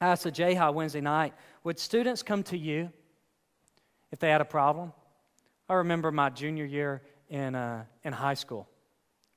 I 0.00 0.08
asked 0.08 0.24
the 0.24 0.32
JHI 0.32 0.72
Wednesday 0.72 1.00
night, 1.00 1.34
would 1.62 1.78
students 1.78 2.22
come 2.22 2.42
to 2.44 2.56
you 2.56 2.90
if 4.10 4.18
they 4.18 4.30
had 4.30 4.40
a 4.40 4.46
problem? 4.46 4.92
I 5.68 5.74
remember 5.74 6.10
my 6.10 6.30
junior 6.30 6.64
year 6.64 7.02
in, 7.28 7.54
uh, 7.54 7.84
in 8.02 8.12
high 8.12 8.34
school. 8.34 8.66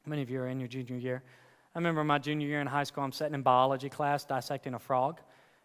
Many 0.06 0.22
of 0.22 0.30
you 0.30 0.39
are 0.39 0.48
in 0.48 0.60
your 0.60 0.68
junior 0.68 0.98
year. 0.98 1.24
I 1.76 1.80
remember 1.80 2.04
my 2.04 2.18
junior 2.18 2.48
year 2.48 2.62
in 2.62 2.68
high 2.68 2.84
school, 2.84 3.04
I'm 3.04 3.12
sitting 3.12 3.34
in 3.34 3.42
biology 3.42 3.89
class 3.89 4.26
dissecting 4.26 4.74
a 4.74 4.80
frog. 4.80 5.20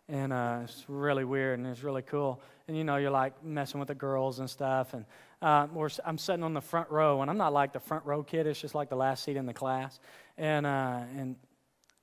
And 0.09 0.33
uh, 0.33 0.61
it's 0.65 0.85
really 0.89 1.25
weird 1.25 1.59
and 1.59 1.69
it's 1.69 1.83
really 1.83 2.03
cool. 2.03 2.41
And 2.67 2.77
you 2.77 2.83
know, 2.83 2.97
you're 2.97 3.11
like 3.11 3.45
messing 3.45 3.79
with 3.79 3.89
the 3.89 3.95
girls 3.95 4.39
and 4.39 4.49
stuff. 4.49 4.95
And 4.95 5.05
uh, 5.43 5.67
I'm 6.05 6.19
sitting 6.19 6.43
on 6.43 6.55
the 6.55 6.61
front 6.61 6.91
row, 6.91 7.21
and 7.23 7.31
I'm 7.31 7.37
not 7.37 7.53
like 7.53 7.73
the 7.73 7.81
front 7.81 8.05
row 8.05 8.23
kid, 8.23 8.47
it's 8.47 8.61
just 8.61 8.75
like 8.75 8.89
the 8.89 8.97
last 8.97 9.25
seat 9.25 9.37
in 9.37 9.47
the 9.47 9.55
class. 9.55 10.01
And, 10.37 10.67
uh, 10.67 11.01
and 11.17 11.37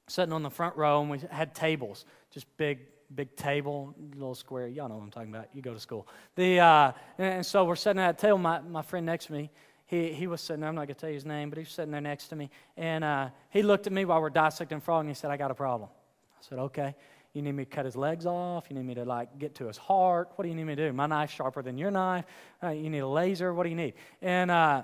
sitting 0.08 0.34
on 0.34 0.44
the 0.44 0.50
front 0.50 0.76
row, 0.76 1.02
and 1.02 1.10
we 1.10 1.20
had 1.30 1.56
tables, 1.56 2.06
just 2.32 2.46
big, 2.58 2.80
big 3.14 3.36
table, 3.36 3.96
little 4.14 4.36
square. 4.36 4.68
Y'all 4.68 4.90
know 4.90 4.96
what 4.96 5.04
I'm 5.04 5.12
talking 5.12 5.34
about. 5.34 5.50
You 5.54 5.62
go 5.62 5.74
to 5.74 5.80
school. 5.80 6.08
The, 6.36 6.60
uh, 6.60 6.92
and 7.18 7.46
so 7.46 7.66
we're 7.66 7.76
sitting 7.76 8.02
at 8.02 8.12
a 8.12 8.18
table. 8.18 8.38
My, 8.38 8.62
my 8.62 8.82
friend 8.82 9.06
next 9.06 9.28
to 9.28 9.34
me, 9.34 9.52
he, 9.86 10.14
he 10.14 10.28
was 10.28 10.42
sitting 10.42 10.62
there. 10.62 10.70
I'm 10.70 10.76
not 10.76 10.88
going 10.88 10.96
to 10.96 11.02
tell 11.02 11.10
you 11.10 11.16
his 11.16 11.26
name, 11.26 11.50
but 11.50 11.58
he 11.58 11.64
was 11.64 11.72
sitting 11.72 11.92
there 11.92 12.02
next 12.02 12.28
to 12.30 12.36
me. 12.36 12.50
And 12.78 13.04
uh, 13.04 13.30
he 13.50 13.64
looked 13.64 13.88
at 13.88 13.94
me 13.94 14.06
while 14.06 14.22
we're 14.22 14.30
dissecting 14.30 14.82
frog, 14.82 15.02
and 15.02 15.10
he 15.10 15.16
said, 15.16 15.32
I 15.32 15.38
got 15.38 15.52
a 15.52 15.56
problem. 15.56 15.90
I 16.38 16.42
said, 16.48 16.60
okay. 16.60 16.96
You 17.34 17.42
need 17.42 17.52
me 17.52 17.66
to 17.66 17.70
cut 17.70 17.84
his 17.84 17.98
legs 17.98 18.26
off? 18.26 18.68
You 18.70 18.78
need 18.78 18.86
me 18.86 18.96
to 18.96 19.04
like 19.04 19.38
get 19.38 19.56
to 19.56 19.68
his 19.68 19.76
heart? 19.76 20.32
What 20.36 20.44
do 20.44 20.50
you 20.50 20.56
need 20.56 20.64
me 20.64 20.76
to 20.76 20.88
do? 20.88 20.94
My 20.94 21.06
knife's 21.06 21.34
sharper 21.34 21.62
than 21.62 21.78
your 21.78 21.92
knife. 21.92 22.24
Uh, 22.64 22.70
you 22.70 22.90
need 22.90 23.00
a 23.00 23.08
laser? 23.08 23.54
What 23.54 23.64
do 23.64 23.70
you 23.70 23.76
need? 23.76 23.94
And 24.22 24.50
uh, 24.50 24.84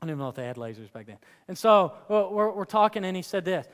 don't 0.00 0.08
even 0.08 0.18
know 0.18 0.30
if 0.30 0.34
they 0.34 0.46
had 0.46 0.56
lasers 0.56 0.90
back 0.90 1.04
then. 1.06 1.18
And 1.48 1.58
so 1.58 1.92
we're, 2.08 2.50
we're 2.50 2.64
talking, 2.64 3.04
and 3.04 3.14
he 3.14 3.22
said 3.22 3.44
this 3.44 3.66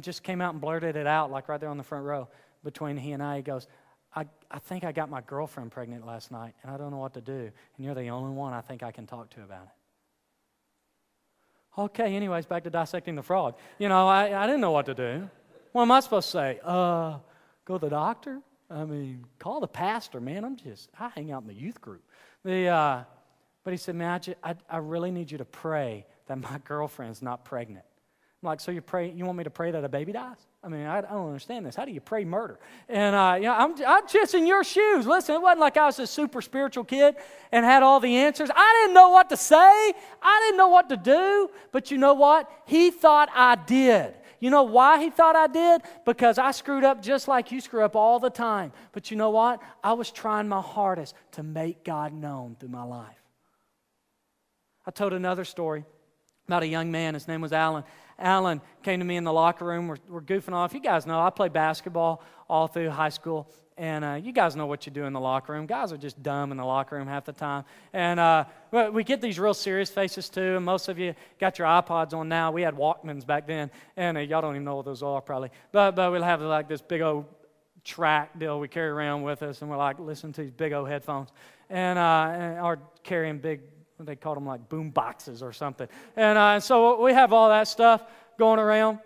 just 0.00 0.22
came 0.22 0.40
out 0.40 0.52
and 0.52 0.60
blurted 0.60 0.96
it 0.96 1.06
out, 1.06 1.30
like 1.30 1.48
right 1.48 1.60
there 1.60 1.68
on 1.68 1.76
the 1.76 1.84
front 1.84 2.04
row 2.04 2.28
between 2.64 2.96
he 2.96 3.12
and 3.12 3.22
I. 3.22 3.36
He 3.36 3.42
goes, 3.42 3.68
I, 4.14 4.26
I 4.50 4.58
think 4.58 4.84
I 4.84 4.92
got 4.92 5.08
my 5.08 5.20
girlfriend 5.20 5.70
pregnant 5.70 6.06
last 6.06 6.32
night, 6.32 6.54
and 6.62 6.72
I 6.72 6.76
don't 6.76 6.90
know 6.90 6.98
what 6.98 7.14
to 7.14 7.20
do. 7.20 7.50
And 7.76 7.84
you're 7.84 7.94
the 7.94 8.08
only 8.08 8.34
one 8.34 8.52
I 8.52 8.60
think 8.60 8.82
I 8.82 8.90
can 8.90 9.06
talk 9.06 9.30
to 9.30 9.42
about 9.42 9.62
it. 9.62 9.68
Okay, 11.78 12.16
anyways, 12.16 12.46
back 12.46 12.64
to 12.64 12.70
dissecting 12.70 13.14
the 13.14 13.22
frog. 13.22 13.54
You 13.78 13.88
know, 13.88 14.08
I, 14.08 14.42
I 14.42 14.46
didn't 14.46 14.60
know 14.60 14.72
what 14.72 14.86
to 14.86 14.94
do. 14.94 15.30
What 15.72 15.82
am 15.82 15.92
I 15.92 16.00
supposed 16.00 16.26
to 16.28 16.32
say? 16.32 16.60
Uh, 16.64 17.18
go 17.64 17.78
to 17.78 17.86
the 17.86 17.90
doctor? 17.90 18.40
I 18.68 18.84
mean, 18.84 19.24
call 19.38 19.60
the 19.60 19.68
pastor, 19.68 20.20
man. 20.20 20.44
I'm 20.44 20.56
just, 20.56 20.90
I 20.98 21.10
hang 21.14 21.30
out 21.30 21.42
in 21.42 21.48
the 21.48 21.54
youth 21.54 21.80
group. 21.80 22.02
The, 22.44 22.66
uh, 22.66 23.04
but 23.62 23.72
he 23.72 23.76
said, 23.76 23.94
man, 23.94 24.10
I, 24.10 24.18
just, 24.18 24.36
I, 24.42 24.56
I 24.68 24.78
really 24.78 25.12
need 25.12 25.30
you 25.30 25.38
to 25.38 25.44
pray 25.44 26.06
that 26.26 26.38
my 26.38 26.58
girlfriend's 26.64 27.22
not 27.22 27.44
pregnant. 27.44 27.84
I'm 28.42 28.46
like, 28.46 28.60
so 28.60 28.70
you 28.70 28.80
pray, 28.80 29.10
you 29.10 29.26
want 29.26 29.36
me 29.36 29.44
to 29.44 29.50
pray 29.50 29.70
that 29.70 29.84
a 29.84 29.88
baby 29.88 30.12
dies? 30.12 30.38
I 30.64 30.68
mean, 30.68 30.86
I, 30.86 30.98
I 30.98 31.02
don't 31.02 31.26
understand 31.26 31.66
this. 31.66 31.76
How 31.76 31.84
do 31.84 31.92
you 31.92 32.00
pray 32.00 32.24
murder? 32.24 32.58
And, 32.88 33.14
uh, 33.14 33.34
you 33.36 33.42
know, 33.42 33.54
I'm, 33.54 33.74
I'm 33.86 34.08
just 34.08 34.34
in 34.34 34.46
your 34.46 34.64
shoes. 34.64 35.06
Listen, 35.06 35.34
it 35.34 35.42
wasn't 35.42 35.60
like 35.60 35.76
I 35.76 35.86
was 35.86 35.98
a 35.98 36.06
super 36.06 36.40
spiritual 36.40 36.84
kid 36.84 37.16
and 37.52 37.66
had 37.66 37.82
all 37.82 38.00
the 38.00 38.16
answers. 38.16 38.48
I 38.54 38.80
didn't 38.82 38.94
know 38.94 39.10
what 39.10 39.28
to 39.28 39.36
say. 39.36 39.56
I 39.56 40.40
didn't 40.44 40.56
know 40.56 40.68
what 40.68 40.88
to 40.88 40.96
do. 40.96 41.50
But 41.70 41.90
you 41.90 41.98
know 41.98 42.14
what? 42.14 42.50
He 42.64 42.90
thought 42.90 43.28
I 43.34 43.56
did. 43.56 44.14
You 44.38 44.48
know 44.48 44.62
why 44.62 45.02
he 45.02 45.10
thought 45.10 45.36
I 45.36 45.46
did? 45.46 45.82
Because 46.06 46.38
I 46.38 46.52
screwed 46.52 46.82
up 46.82 47.02
just 47.02 47.28
like 47.28 47.52
you 47.52 47.60
screw 47.60 47.84
up 47.84 47.94
all 47.94 48.18
the 48.18 48.30
time. 48.30 48.72
But 48.92 49.10
you 49.10 49.18
know 49.18 49.28
what? 49.28 49.60
I 49.84 49.92
was 49.92 50.10
trying 50.10 50.48
my 50.48 50.62
hardest 50.62 51.14
to 51.32 51.42
make 51.42 51.84
God 51.84 52.14
known 52.14 52.56
through 52.58 52.70
my 52.70 52.84
life. 52.84 53.22
I 54.86 54.90
told 54.92 55.12
another 55.12 55.44
story 55.44 55.84
about 56.48 56.62
a 56.62 56.66
young 56.66 56.90
man. 56.90 57.12
His 57.12 57.28
name 57.28 57.42
was 57.42 57.52
Alan. 57.52 57.84
Alan 58.20 58.60
came 58.82 59.00
to 59.00 59.04
me 59.04 59.16
in 59.16 59.24
the 59.24 59.32
locker 59.32 59.64
room. 59.64 59.88
We're, 59.88 59.96
we're 60.08 60.20
goofing 60.20 60.52
off. 60.52 60.74
You 60.74 60.80
guys 60.80 61.06
know 61.06 61.20
I 61.20 61.30
played 61.30 61.52
basketball 61.52 62.22
all 62.48 62.66
through 62.66 62.90
high 62.90 63.08
school. 63.08 63.48
And 63.76 64.04
uh, 64.04 64.18
you 64.22 64.32
guys 64.32 64.56
know 64.56 64.66
what 64.66 64.84
you 64.84 64.92
do 64.92 65.04
in 65.04 65.14
the 65.14 65.20
locker 65.20 65.54
room. 65.54 65.64
Guys 65.64 65.90
are 65.90 65.96
just 65.96 66.22
dumb 66.22 66.50
in 66.50 66.58
the 66.58 66.64
locker 66.64 66.96
room 66.96 67.08
half 67.08 67.24
the 67.24 67.32
time. 67.32 67.64
And 67.94 68.20
uh, 68.20 68.44
we 68.92 69.04
get 69.04 69.22
these 69.22 69.38
real 69.38 69.54
serious 69.54 69.88
faces 69.88 70.28
too. 70.28 70.56
And 70.56 70.64
most 70.66 70.88
of 70.88 70.98
you 70.98 71.14
got 71.38 71.58
your 71.58 71.66
iPods 71.66 72.12
on 72.12 72.28
now. 72.28 72.52
We 72.52 72.60
had 72.60 72.74
Walkmans 72.74 73.26
back 73.26 73.46
then. 73.46 73.70
And 73.96 74.18
uh, 74.18 74.20
y'all 74.20 74.42
don't 74.42 74.54
even 74.54 74.64
know 74.64 74.76
what 74.76 74.84
those 74.84 75.02
are 75.02 75.22
probably. 75.22 75.48
But, 75.72 75.92
but 75.92 76.12
we'll 76.12 76.22
have 76.22 76.42
like 76.42 76.68
this 76.68 76.82
big 76.82 77.00
old 77.00 77.24
track 77.82 78.38
deal 78.38 78.60
we 78.60 78.68
carry 78.68 78.90
around 78.90 79.22
with 79.22 79.42
us. 79.42 79.62
And 79.62 79.70
we're 79.70 79.78
like 79.78 79.98
listening 79.98 80.34
to 80.34 80.42
these 80.42 80.50
big 80.50 80.74
old 80.74 80.88
headphones. 80.88 81.30
And, 81.70 81.98
uh, 81.98 82.32
and 82.34 82.60
or 82.60 82.80
carrying 83.02 83.38
big 83.38 83.62
they 84.06 84.16
called 84.16 84.36
them 84.36 84.46
like 84.46 84.68
boom 84.68 84.90
boxes 84.90 85.42
or 85.42 85.52
something. 85.52 85.88
And 86.16 86.38
uh, 86.38 86.60
so 86.60 87.02
we 87.02 87.12
have 87.12 87.32
all 87.32 87.48
that 87.48 87.68
stuff 87.68 88.02
going 88.38 88.58
around. 88.58 88.98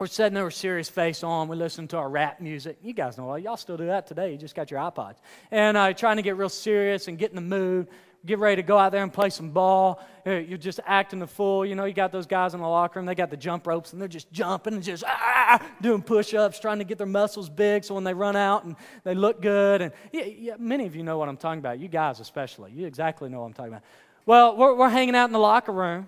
We're 0.00 0.06
there 0.06 0.44
with 0.44 0.54
serious 0.54 0.88
face 0.88 1.24
on. 1.24 1.48
We 1.48 1.56
listen 1.56 1.88
to 1.88 1.96
our 1.96 2.08
rap 2.08 2.40
music. 2.40 2.78
You 2.84 2.92
guys 2.92 3.18
know, 3.18 3.34
y'all 3.34 3.56
still 3.56 3.76
do 3.76 3.86
that 3.86 4.06
today. 4.06 4.30
You 4.30 4.38
just 4.38 4.54
got 4.54 4.70
your 4.70 4.78
iPods. 4.78 5.16
And 5.50 5.76
uh, 5.76 5.92
trying 5.92 6.18
to 6.18 6.22
get 6.22 6.36
real 6.36 6.48
serious 6.48 7.08
and 7.08 7.18
get 7.18 7.30
in 7.30 7.34
the 7.34 7.42
mood. 7.42 7.88
Get 8.24 8.38
ready 8.38 8.62
to 8.62 8.62
go 8.62 8.78
out 8.78 8.92
there 8.92 9.02
and 9.02 9.12
play 9.12 9.30
some 9.30 9.50
ball. 9.50 10.00
Uh, 10.24 10.34
you're 10.34 10.56
just 10.56 10.78
acting 10.86 11.18
the 11.18 11.26
fool. 11.26 11.66
You 11.66 11.74
know, 11.74 11.84
you 11.84 11.94
got 11.94 12.12
those 12.12 12.26
guys 12.26 12.54
in 12.54 12.60
the 12.60 12.68
locker 12.68 13.00
room. 13.00 13.06
They 13.06 13.16
got 13.16 13.30
the 13.30 13.36
jump 13.36 13.66
ropes 13.66 13.92
and 13.92 14.00
they're 14.00 14.06
just 14.06 14.30
jumping 14.30 14.74
and 14.74 14.84
just 14.84 15.02
ah, 15.04 15.60
doing 15.80 16.02
push 16.02 16.32
ups, 16.32 16.60
trying 16.60 16.78
to 16.78 16.84
get 16.84 16.98
their 16.98 17.06
muscles 17.06 17.48
big 17.48 17.82
so 17.82 17.96
when 17.96 18.04
they 18.04 18.14
run 18.14 18.36
out 18.36 18.62
and 18.62 18.76
they 19.02 19.16
look 19.16 19.42
good. 19.42 19.82
And 19.82 19.92
yeah, 20.12 20.26
yeah, 20.26 20.54
many 20.60 20.86
of 20.86 20.94
you 20.94 21.02
know 21.02 21.18
what 21.18 21.28
I'm 21.28 21.36
talking 21.36 21.58
about. 21.58 21.80
You 21.80 21.88
guys, 21.88 22.20
especially. 22.20 22.70
You 22.70 22.86
exactly 22.86 23.28
know 23.28 23.40
what 23.40 23.46
I'm 23.46 23.52
talking 23.52 23.72
about. 23.72 23.82
Well, 24.28 24.58
we're, 24.58 24.74
we're 24.74 24.90
hanging 24.90 25.14
out 25.14 25.24
in 25.24 25.32
the 25.32 25.38
locker 25.38 25.72
room. 25.72 26.06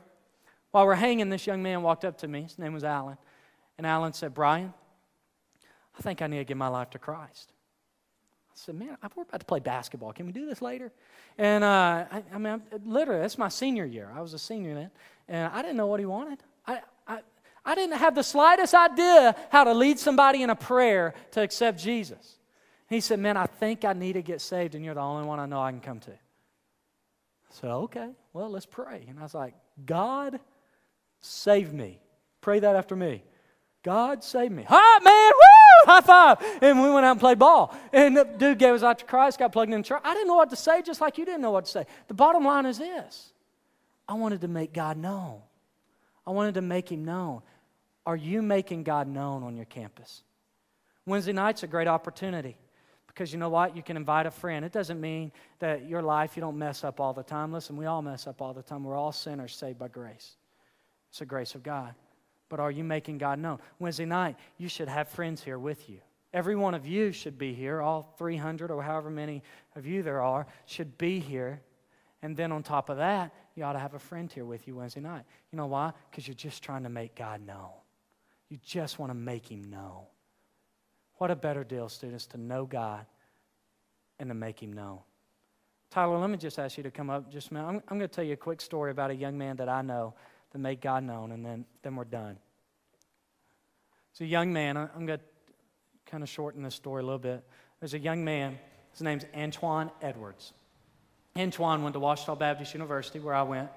While 0.72 0.84
we're 0.84 0.94
hanging, 0.94 1.30
this 1.30 1.46
young 1.46 1.62
man 1.62 1.80
walked 1.80 2.04
up 2.04 2.18
to 2.18 2.28
me. 2.28 2.42
His 2.42 2.58
name 2.58 2.74
was 2.74 2.84
Alan. 2.84 3.16
And 3.78 3.86
Alan 3.86 4.12
said, 4.12 4.34
Brian, 4.34 4.74
I 5.98 6.02
think 6.02 6.20
I 6.20 6.26
need 6.26 6.36
to 6.36 6.44
give 6.44 6.58
my 6.58 6.68
life 6.68 6.90
to 6.90 6.98
Christ. 6.98 7.50
I 8.50 8.52
said, 8.56 8.74
man, 8.74 8.98
we're 9.16 9.22
about 9.22 9.40
to 9.40 9.46
play 9.46 9.60
basketball. 9.60 10.12
Can 10.12 10.26
we 10.26 10.32
do 10.32 10.44
this 10.44 10.60
later? 10.60 10.92
And 11.38 11.64
uh, 11.64 12.04
I, 12.12 12.22
I, 12.34 12.36
mean, 12.36 12.60
literally, 12.84 13.22
that's 13.22 13.38
my 13.38 13.48
senior 13.48 13.86
year. 13.86 14.12
I 14.14 14.20
was 14.20 14.34
a 14.34 14.38
senior 14.38 14.74
then. 14.74 14.90
And 15.26 15.50
I 15.50 15.62
didn't 15.62 15.78
know 15.78 15.86
what 15.86 15.98
he 15.98 16.04
wanted. 16.04 16.40
I, 16.66 16.80
I, 17.08 17.20
I 17.64 17.74
didn't 17.74 17.96
have 17.96 18.14
the 18.14 18.22
slightest 18.22 18.74
idea 18.74 19.34
how 19.48 19.64
to 19.64 19.72
lead 19.72 19.98
somebody 19.98 20.42
in 20.42 20.50
a 20.50 20.56
prayer 20.56 21.14
to 21.30 21.40
accept 21.40 21.78
Jesus. 21.78 22.36
He 22.86 23.00
said, 23.00 23.18
man, 23.18 23.38
I 23.38 23.46
think 23.46 23.86
I 23.86 23.94
need 23.94 24.12
to 24.12 24.22
get 24.22 24.42
saved, 24.42 24.74
and 24.74 24.84
you're 24.84 24.92
the 24.92 25.00
only 25.00 25.26
one 25.26 25.40
I 25.40 25.46
know 25.46 25.62
I 25.62 25.70
can 25.70 25.80
come 25.80 26.00
to. 26.00 26.12
Said, 27.50 27.70
okay, 27.70 28.10
well, 28.32 28.48
let's 28.48 28.66
pray. 28.66 29.04
And 29.08 29.18
I 29.18 29.22
was 29.22 29.34
like, 29.34 29.54
God, 29.84 30.38
save 31.20 31.72
me. 31.72 32.00
Pray 32.40 32.60
that 32.60 32.76
after 32.76 32.94
me. 32.96 33.22
God, 33.82 34.22
save 34.22 34.52
me. 34.52 34.62
Hot 34.64 35.02
man, 35.02 35.32
woo! 35.34 35.92
High 35.92 36.00
five. 36.00 36.62
And 36.62 36.82
we 36.82 36.90
went 36.90 37.06
out 37.06 37.12
and 37.12 37.20
played 37.20 37.38
ball. 37.38 37.76
And 37.92 38.16
the 38.16 38.24
dude 38.24 38.58
gave 38.58 38.74
us 38.74 38.82
out 38.82 38.98
to 39.00 39.04
Christ, 39.04 39.38
got 39.38 39.52
plugged 39.52 39.72
in 39.72 39.82
church. 39.82 40.00
I 40.04 40.14
didn't 40.14 40.28
know 40.28 40.36
what 40.36 40.50
to 40.50 40.56
say, 40.56 40.82
just 40.82 41.00
like 41.00 41.18
you 41.18 41.24
didn't 41.24 41.40
know 41.40 41.50
what 41.50 41.64
to 41.64 41.70
say. 41.70 41.86
The 42.08 42.14
bottom 42.14 42.44
line 42.44 42.66
is 42.66 42.78
this 42.78 43.32
I 44.08 44.14
wanted 44.14 44.42
to 44.42 44.48
make 44.48 44.72
God 44.72 44.96
known. 44.96 45.40
I 46.26 46.30
wanted 46.30 46.54
to 46.54 46.62
make 46.62 46.90
him 46.92 47.04
known. 47.04 47.42
Are 48.06 48.16
you 48.16 48.42
making 48.42 48.84
God 48.84 49.08
known 49.08 49.42
on 49.42 49.56
your 49.56 49.64
campus? 49.64 50.22
Wednesday 51.06 51.32
night's 51.32 51.62
a 51.62 51.66
great 51.66 51.88
opportunity. 51.88 52.56
Because 53.20 53.34
you 53.34 53.38
know 53.38 53.50
what? 53.50 53.76
You 53.76 53.82
can 53.82 53.98
invite 53.98 54.24
a 54.24 54.30
friend. 54.30 54.64
It 54.64 54.72
doesn't 54.72 54.98
mean 54.98 55.30
that 55.58 55.86
your 55.86 56.00
life, 56.00 56.38
you 56.38 56.40
don't 56.40 56.56
mess 56.56 56.84
up 56.84 57.00
all 57.00 57.12
the 57.12 57.22
time. 57.22 57.52
Listen, 57.52 57.76
we 57.76 57.84
all 57.84 58.00
mess 58.00 58.26
up 58.26 58.40
all 58.40 58.54
the 58.54 58.62
time. 58.62 58.82
We're 58.82 58.96
all 58.96 59.12
sinners 59.12 59.54
saved 59.54 59.78
by 59.78 59.88
grace. 59.88 60.38
It's 61.10 61.18
the 61.18 61.26
grace 61.26 61.54
of 61.54 61.62
God. 61.62 61.94
But 62.48 62.60
are 62.60 62.70
you 62.70 62.82
making 62.82 63.18
God 63.18 63.38
known? 63.38 63.58
Wednesday 63.78 64.06
night, 64.06 64.36
you 64.56 64.70
should 64.70 64.88
have 64.88 65.06
friends 65.06 65.44
here 65.44 65.58
with 65.58 65.90
you. 65.90 65.98
Every 66.32 66.56
one 66.56 66.72
of 66.72 66.86
you 66.86 67.12
should 67.12 67.36
be 67.36 67.52
here. 67.52 67.82
All 67.82 68.14
300 68.16 68.70
or 68.70 68.82
however 68.82 69.10
many 69.10 69.42
of 69.76 69.84
you 69.84 70.02
there 70.02 70.22
are 70.22 70.46
should 70.64 70.96
be 70.96 71.20
here. 71.20 71.60
And 72.22 72.34
then 72.34 72.52
on 72.52 72.62
top 72.62 72.88
of 72.88 72.96
that, 72.96 73.34
you 73.54 73.64
ought 73.64 73.74
to 73.74 73.78
have 73.80 73.92
a 73.92 73.98
friend 73.98 74.32
here 74.32 74.46
with 74.46 74.66
you 74.66 74.76
Wednesday 74.76 75.02
night. 75.02 75.24
You 75.52 75.58
know 75.58 75.66
why? 75.66 75.92
Because 76.10 76.26
you're 76.26 76.34
just 76.34 76.62
trying 76.62 76.84
to 76.84 76.88
make 76.88 77.16
God 77.16 77.46
known. 77.46 77.68
You 78.48 78.58
just 78.64 78.98
want 78.98 79.10
to 79.10 79.14
make 79.14 79.46
Him 79.46 79.64
known. 79.64 80.04
What 81.20 81.30
a 81.30 81.36
better 81.36 81.64
deal, 81.64 81.90
students, 81.90 82.24
to 82.28 82.38
know 82.38 82.64
God 82.64 83.04
and 84.18 84.30
to 84.30 84.34
make 84.34 84.62
Him 84.62 84.72
known. 84.72 85.00
Tyler, 85.90 86.16
let 86.16 86.30
me 86.30 86.38
just 86.38 86.58
ask 86.58 86.78
you 86.78 86.82
to 86.82 86.90
come 86.90 87.10
up 87.10 87.30
just 87.30 87.50
a 87.50 87.54
minute. 87.54 87.66
I'm, 87.66 87.82
I'm 87.88 87.98
going 87.98 88.08
to 88.08 88.14
tell 88.14 88.24
you 88.24 88.32
a 88.32 88.38
quick 88.38 88.62
story 88.62 88.90
about 88.90 89.10
a 89.10 89.14
young 89.14 89.36
man 89.36 89.56
that 89.56 89.68
I 89.68 89.82
know 89.82 90.14
that 90.50 90.58
made 90.58 90.80
God 90.80 91.04
known, 91.04 91.32
and 91.32 91.44
then, 91.44 91.66
then 91.82 91.94
we're 91.94 92.04
done. 92.04 92.38
It's 94.12 94.22
a 94.22 94.24
young 94.24 94.50
man. 94.50 94.78
I'm 94.78 95.04
going 95.04 95.18
to 95.18 95.24
kind 96.10 96.22
of 96.22 96.28
shorten 96.30 96.62
this 96.62 96.74
story 96.74 97.02
a 97.02 97.04
little 97.04 97.18
bit. 97.18 97.44
There's 97.80 97.92
a 97.92 97.98
young 97.98 98.24
man. 98.24 98.58
His 98.92 99.02
name's 99.02 99.26
Antoine 99.36 99.90
Edwards. 100.00 100.54
Antoine 101.36 101.82
went 101.82 101.92
to 101.92 102.00
Ouachita 102.00 102.34
Baptist 102.34 102.72
University, 102.72 103.18
where 103.18 103.34
I 103.34 103.42
went. 103.42 103.68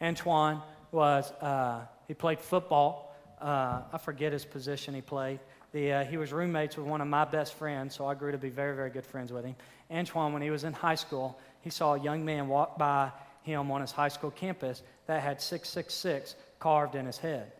Antoine 0.00 0.62
was, 0.92 1.32
uh, 1.40 1.80
he 2.06 2.14
played 2.14 2.38
football. 2.38 3.12
Uh, 3.40 3.82
I 3.92 3.98
forget 3.98 4.32
his 4.32 4.44
position 4.44 4.94
he 4.94 5.00
played. 5.00 5.40
The, 5.76 5.92
uh, 5.92 6.04
he 6.04 6.16
was 6.16 6.32
roommates 6.32 6.78
with 6.78 6.86
one 6.86 7.02
of 7.02 7.06
my 7.06 7.26
best 7.26 7.52
friends, 7.52 7.94
so 7.94 8.06
I 8.06 8.14
grew 8.14 8.32
to 8.32 8.38
be 8.38 8.48
very, 8.48 8.74
very 8.74 8.88
good 8.88 9.04
friends 9.04 9.30
with 9.30 9.44
him. 9.44 9.54
Antoine, 9.90 10.32
when 10.32 10.40
he 10.40 10.48
was 10.48 10.64
in 10.64 10.72
high 10.72 10.94
school, 10.94 11.38
he 11.60 11.68
saw 11.68 11.92
a 11.92 12.00
young 12.00 12.24
man 12.24 12.48
walk 12.48 12.78
by 12.78 13.12
him 13.42 13.70
on 13.70 13.82
his 13.82 13.92
high 13.92 14.08
school 14.08 14.30
campus 14.30 14.82
that 15.06 15.22
had 15.22 15.42
666 15.42 16.34
carved 16.60 16.94
in 16.94 17.04
his 17.04 17.18
head. 17.18 17.52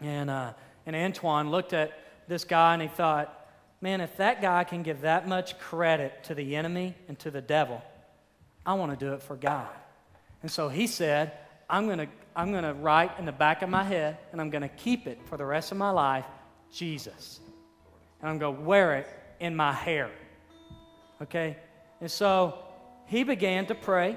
And, 0.00 0.30
uh, 0.30 0.54
and 0.86 0.96
Antoine 0.96 1.50
looked 1.50 1.74
at 1.74 1.92
this 2.26 2.42
guy 2.42 2.72
and 2.72 2.80
he 2.80 2.88
thought, 2.88 3.46
man, 3.82 4.00
if 4.00 4.16
that 4.16 4.40
guy 4.40 4.64
can 4.64 4.82
give 4.82 5.02
that 5.02 5.28
much 5.28 5.58
credit 5.58 6.24
to 6.24 6.34
the 6.34 6.56
enemy 6.56 6.94
and 7.06 7.18
to 7.18 7.30
the 7.30 7.42
devil, 7.42 7.82
I 8.64 8.72
want 8.72 8.98
to 8.98 9.06
do 9.06 9.12
it 9.12 9.20
for 9.20 9.36
God. 9.36 9.68
And 10.40 10.50
so 10.50 10.70
he 10.70 10.86
said, 10.86 11.32
I'm 11.68 11.84
going 11.84 11.98
to 11.98 12.08
I'm 12.34 12.52
going 12.52 12.64
to 12.64 12.74
write 12.74 13.18
in 13.18 13.26
the 13.26 13.32
back 13.32 13.60
of 13.60 13.68
my 13.68 13.82
head 13.82 14.16
and 14.32 14.40
I'm 14.40 14.48
going 14.48 14.62
to 14.62 14.68
keep 14.68 15.06
it 15.06 15.18
for 15.24 15.36
the 15.36 15.44
rest 15.44 15.72
of 15.72 15.78
my 15.78 15.90
life 15.90 16.24
Jesus. 16.72 17.40
And 18.20 18.30
I'm 18.30 18.38
going 18.38 18.56
to 18.56 18.62
wear 18.62 18.96
it 18.96 19.08
in 19.40 19.54
my 19.54 19.72
hair. 19.72 20.10
Okay? 21.22 21.56
And 22.00 22.10
so 22.10 22.58
he 23.06 23.22
began 23.22 23.66
to 23.66 23.74
pray. 23.74 24.16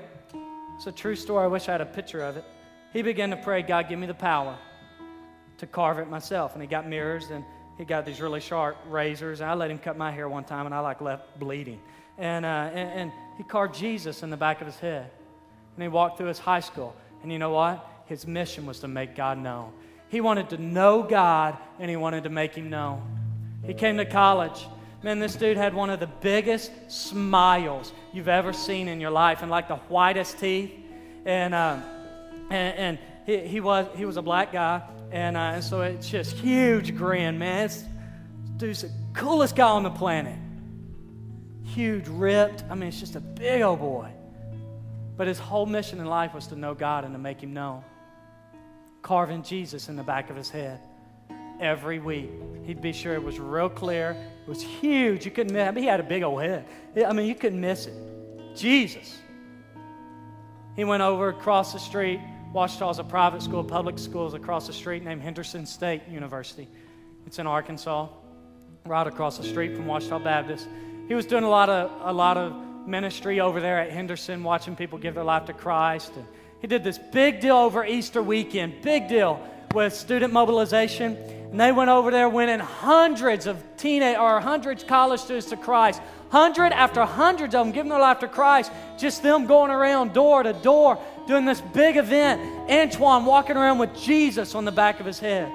It's 0.75 0.87
a 0.87 0.91
true 0.91 1.15
story. 1.15 1.43
I 1.43 1.47
wish 1.47 1.67
I 1.67 1.73
had 1.73 1.81
a 1.81 1.85
picture 1.85 2.23
of 2.23 2.37
it. 2.37 2.45
He 2.93 3.01
began 3.01 3.29
to 3.29 3.37
pray, 3.37 3.61
God, 3.61 3.87
give 3.87 3.99
me 3.99 4.07
the 4.07 4.13
power 4.13 4.57
to 5.57 5.67
carve 5.67 5.99
it 5.99 6.09
myself. 6.09 6.53
And 6.53 6.61
he 6.61 6.67
got 6.67 6.87
mirrors 6.87 7.29
and 7.29 7.43
he 7.77 7.85
got 7.85 8.05
these 8.05 8.19
really 8.19 8.39
sharp 8.39 8.77
razors. 8.87 9.41
And 9.41 9.49
I 9.49 9.53
let 9.53 9.69
him 9.69 9.77
cut 9.77 9.97
my 9.97 10.11
hair 10.11 10.27
one 10.27 10.43
time 10.43 10.65
and 10.65 10.73
I 10.73 10.79
like 10.79 11.01
left 11.01 11.39
bleeding. 11.39 11.79
And, 12.17 12.45
uh, 12.45 12.69
and, 12.73 12.89
and 12.99 13.11
he 13.37 13.43
carved 13.43 13.75
Jesus 13.75 14.23
in 14.23 14.29
the 14.29 14.37
back 14.37 14.61
of 14.61 14.67
his 14.67 14.77
head. 14.77 15.11
And 15.75 15.83
he 15.83 15.87
walked 15.87 16.17
through 16.17 16.27
his 16.27 16.39
high 16.39 16.59
school. 16.59 16.95
And 17.21 17.31
you 17.31 17.39
know 17.39 17.51
what? 17.51 17.85
His 18.05 18.25
mission 18.25 18.65
was 18.65 18.79
to 18.79 18.87
make 18.87 19.15
God 19.15 19.37
known. 19.37 19.71
He 20.09 20.21
wanted 20.21 20.49
to 20.49 20.57
know 20.57 21.03
God 21.03 21.57
and 21.79 21.89
he 21.89 21.95
wanted 21.95 22.23
to 22.25 22.29
make 22.29 22.53
him 22.53 22.69
known. 22.69 23.01
He 23.65 23.73
came 23.73 23.97
to 23.97 24.05
college. 24.05 24.67
Man, 25.03 25.19
this 25.19 25.35
dude 25.35 25.55
had 25.55 25.73
one 25.73 25.89
of 25.89 25.99
the 25.99 26.07
biggest 26.07 26.71
smiles 26.87 27.93
you've 28.11 28.27
ever 28.27 28.51
seen 28.51 28.87
in 28.87 28.99
your 28.99 29.11
life 29.11 29.41
and 29.41 29.49
like 29.49 29.67
the 29.67 29.75
whitest 29.75 30.39
teeth. 30.39 30.73
And, 31.25 31.53
uh, 31.53 31.79
and, 32.49 32.77
and 32.77 32.99
he, 33.25 33.47
he, 33.47 33.59
was, 33.59 33.85
he 33.95 34.05
was 34.05 34.17
a 34.17 34.21
black 34.21 34.51
guy. 34.51 34.81
And, 35.11 35.37
uh, 35.37 35.39
and 35.39 35.63
so 35.63 35.81
it's 35.81 36.09
just 36.09 36.35
huge 36.35 36.95
grin, 36.95 37.37
man. 37.37 37.65
It's, 37.65 37.83
dude's 38.57 38.81
the 38.81 38.91
coolest 39.13 39.55
guy 39.55 39.69
on 39.69 39.83
the 39.83 39.89
planet. 39.89 40.37
huge, 41.63 42.07
ripped. 42.07 42.63
I 42.69 42.75
mean, 42.75 42.89
it's 42.89 42.99
just 42.99 43.15
a 43.15 43.19
big 43.19 43.61
old 43.61 43.79
boy. 43.79 44.09
But 45.17 45.27
his 45.27 45.39
whole 45.39 45.65
mission 45.65 45.99
in 45.99 46.05
life 46.05 46.33
was 46.33 46.47
to 46.47 46.55
know 46.55 46.73
God 46.73 47.03
and 47.05 47.13
to 47.13 47.19
make 47.19 47.41
him 47.41 47.53
known. 47.53 47.83
Carving 49.01 49.43
Jesus 49.43 49.89
in 49.89 49.95
the 49.95 50.03
back 50.03 50.29
of 50.29 50.35
his 50.35 50.49
head 50.49 50.79
every 51.59 51.99
week. 51.99 52.29
He'd 52.63 52.81
be 52.81 52.93
sure 52.93 53.13
it 53.13 53.23
was 53.23 53.39
real 53.39 53.69
clear. 53.69 54.11
It 54.43 54.49
was 54.49 54.61
huge. 54.61 55.25
You 55.25 55.31
couldn't 55.31 55.53
miss 55.53 55.67
I 55.67 55.71
mean, 55.71 55.83
he 55.83 55.89
had 55.89 55.99
a 55.99 56.03
big 56.03 56.23
old 56.23 56.41
head. 56.41 56.65
I 57.05 57.13
mean, 57.13 57.27
you 57.27 57.35
couldn't 57.35 57.59
miss 57.59 57.87
it. 57.87 57.93
Jesus. 58.55 59.19
He 60.75 60.83
went 60.83 61.03
over 61.03 61.29
across 61.29 61.73
the 61.73 61.79
street. 61.79 62.19
Ouachita's 62.53 62.99
a 62.99 63.03
private 63.03 63.41
school, 63.41 63.63
public 63.63 63.99
schools 63.99 64.33
across 64.33 64.67
the 64.67 64.73
street 64.73 65.03
named 65.03 65.21
Henderson 65.21 65.65
State 65.65 66.01
University. 66.09 66.67
It's 67.27 67.37
in 67.37 67.45
Arkansas, 67.45 68.07
right 68.85 69.05
across 69.05 69.37
the 69.37 69.43
street 69.43 69.75
from 69.75 69.85
Ouachita 69.87 70.19
Baptist. 70.19 70.67
He 71.07 71.13
was 71.13 71.25
doing 71.25 71.43
a 71.43 71.49
lot 71.49 71.69
of 71.69 71.91
a 72.07 72.13
lot 72.13 72.37
of 72.37 72.55
ministry 72.87 73.39
over 73.39 73.59
there 73.59 73.79
at 73.79 73.91
Henderson, 73.91 74.43
watching 74.43 74.75
people 74.75 74.97
give 74.97 75.15
their 75.15 75.23
life 75.23 75.45
to 75.45 75.53
Christ. 75.53 76.13
And 76.15 76.25
he 76.61 76.67
did 76.67 76.83
this 76.83 76.97
big 76.97 77.39
deal 77.39 77.55
over 77.55 77.85
Easter 77.85 78.21
weekend, 78.21 78.81
big 78.81 79.07
deal 79.07 79.41
with 79.73 79.93
student 79.93 80.33
mobilization. 80.33 81.15
And 81.51 81.59
they 81.59 81.71
went 81.71 81.89
over 81.89 82.11
there 82.11 82.29
winning 82.29 82.59
hundreds 82.59 83.47
of 83.47 83.63
teenage 83.77 84.17
or 84.17 84.39
hundreds 84.39 84.83
college 84.83 85.19
students 85.21 85.49
to 85.49 85.57
Christ. 85.57 86.01
Hundred 86.29 86.73
after 86.73 87.03
hundreds 87.05 87.55
of 87.55 87.65
them 87.65 87.73
giving 87.73 87.89
their 87.89 87.99
life 87.99 88.19
to 88.19 88.27
Christ. 88.27 88.71
Just 88.99 89.23
them 89.23 89.47
going 89.47 89.71
around 89.71 90.13
door 90.13 90.43
to 90.43 90.53
door 90.53 91.01
doing 91.27 91.45
this 91.45 91.61
big 91.61 91.97
event. 91.97 92.41
Antoine 92.69 93.25
walking 93.25 93.57
around 93.57 93.79
with 93.79 93.95
Jesus 93.95 94.53
on 94.53 94.65
the 94.65 94.71
back 94.71 94.99
of 94.99 95.07
his 95.07 95.19
head. 95.19 95.51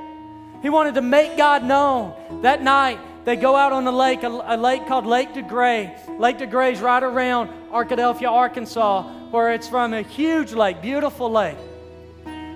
He 0.63 0.71
wanted 0.71 0.95
to 0.95 1.03
make 1.03 1.37
God 1.37 1.63
known. 1.63 2.15
That 2.43 2.63
night, 2.63 2.99
they 3.25 3.37
go 3.37 3.57
out 3.57 3.73
on 3.73 3.85
the 3.85 3.93
lake, 3.93 4.23
a, 4.23 4.29
a 4.29 4.57
lake 4.57 4.87
called 4.87 5.07
Lake 5.07 5.33
DeGray. 5.33 6.19
Lake 6.19 6.39
DeGray 6.39 6.73
is 6.73 6.81
right 6.81 7.03
around 7.03 7.49
Arkadelphia, 7.71 8.31
Arkansas, 8.31 9.03
where 9.31 9.53
it's 9.53 9.67
from 9.67 9.95
a 9.95 10.03
huge 10.03 10.53
lake, 10.53 10.83
beautiful 10.83 11.31
lake. 11.31 11.57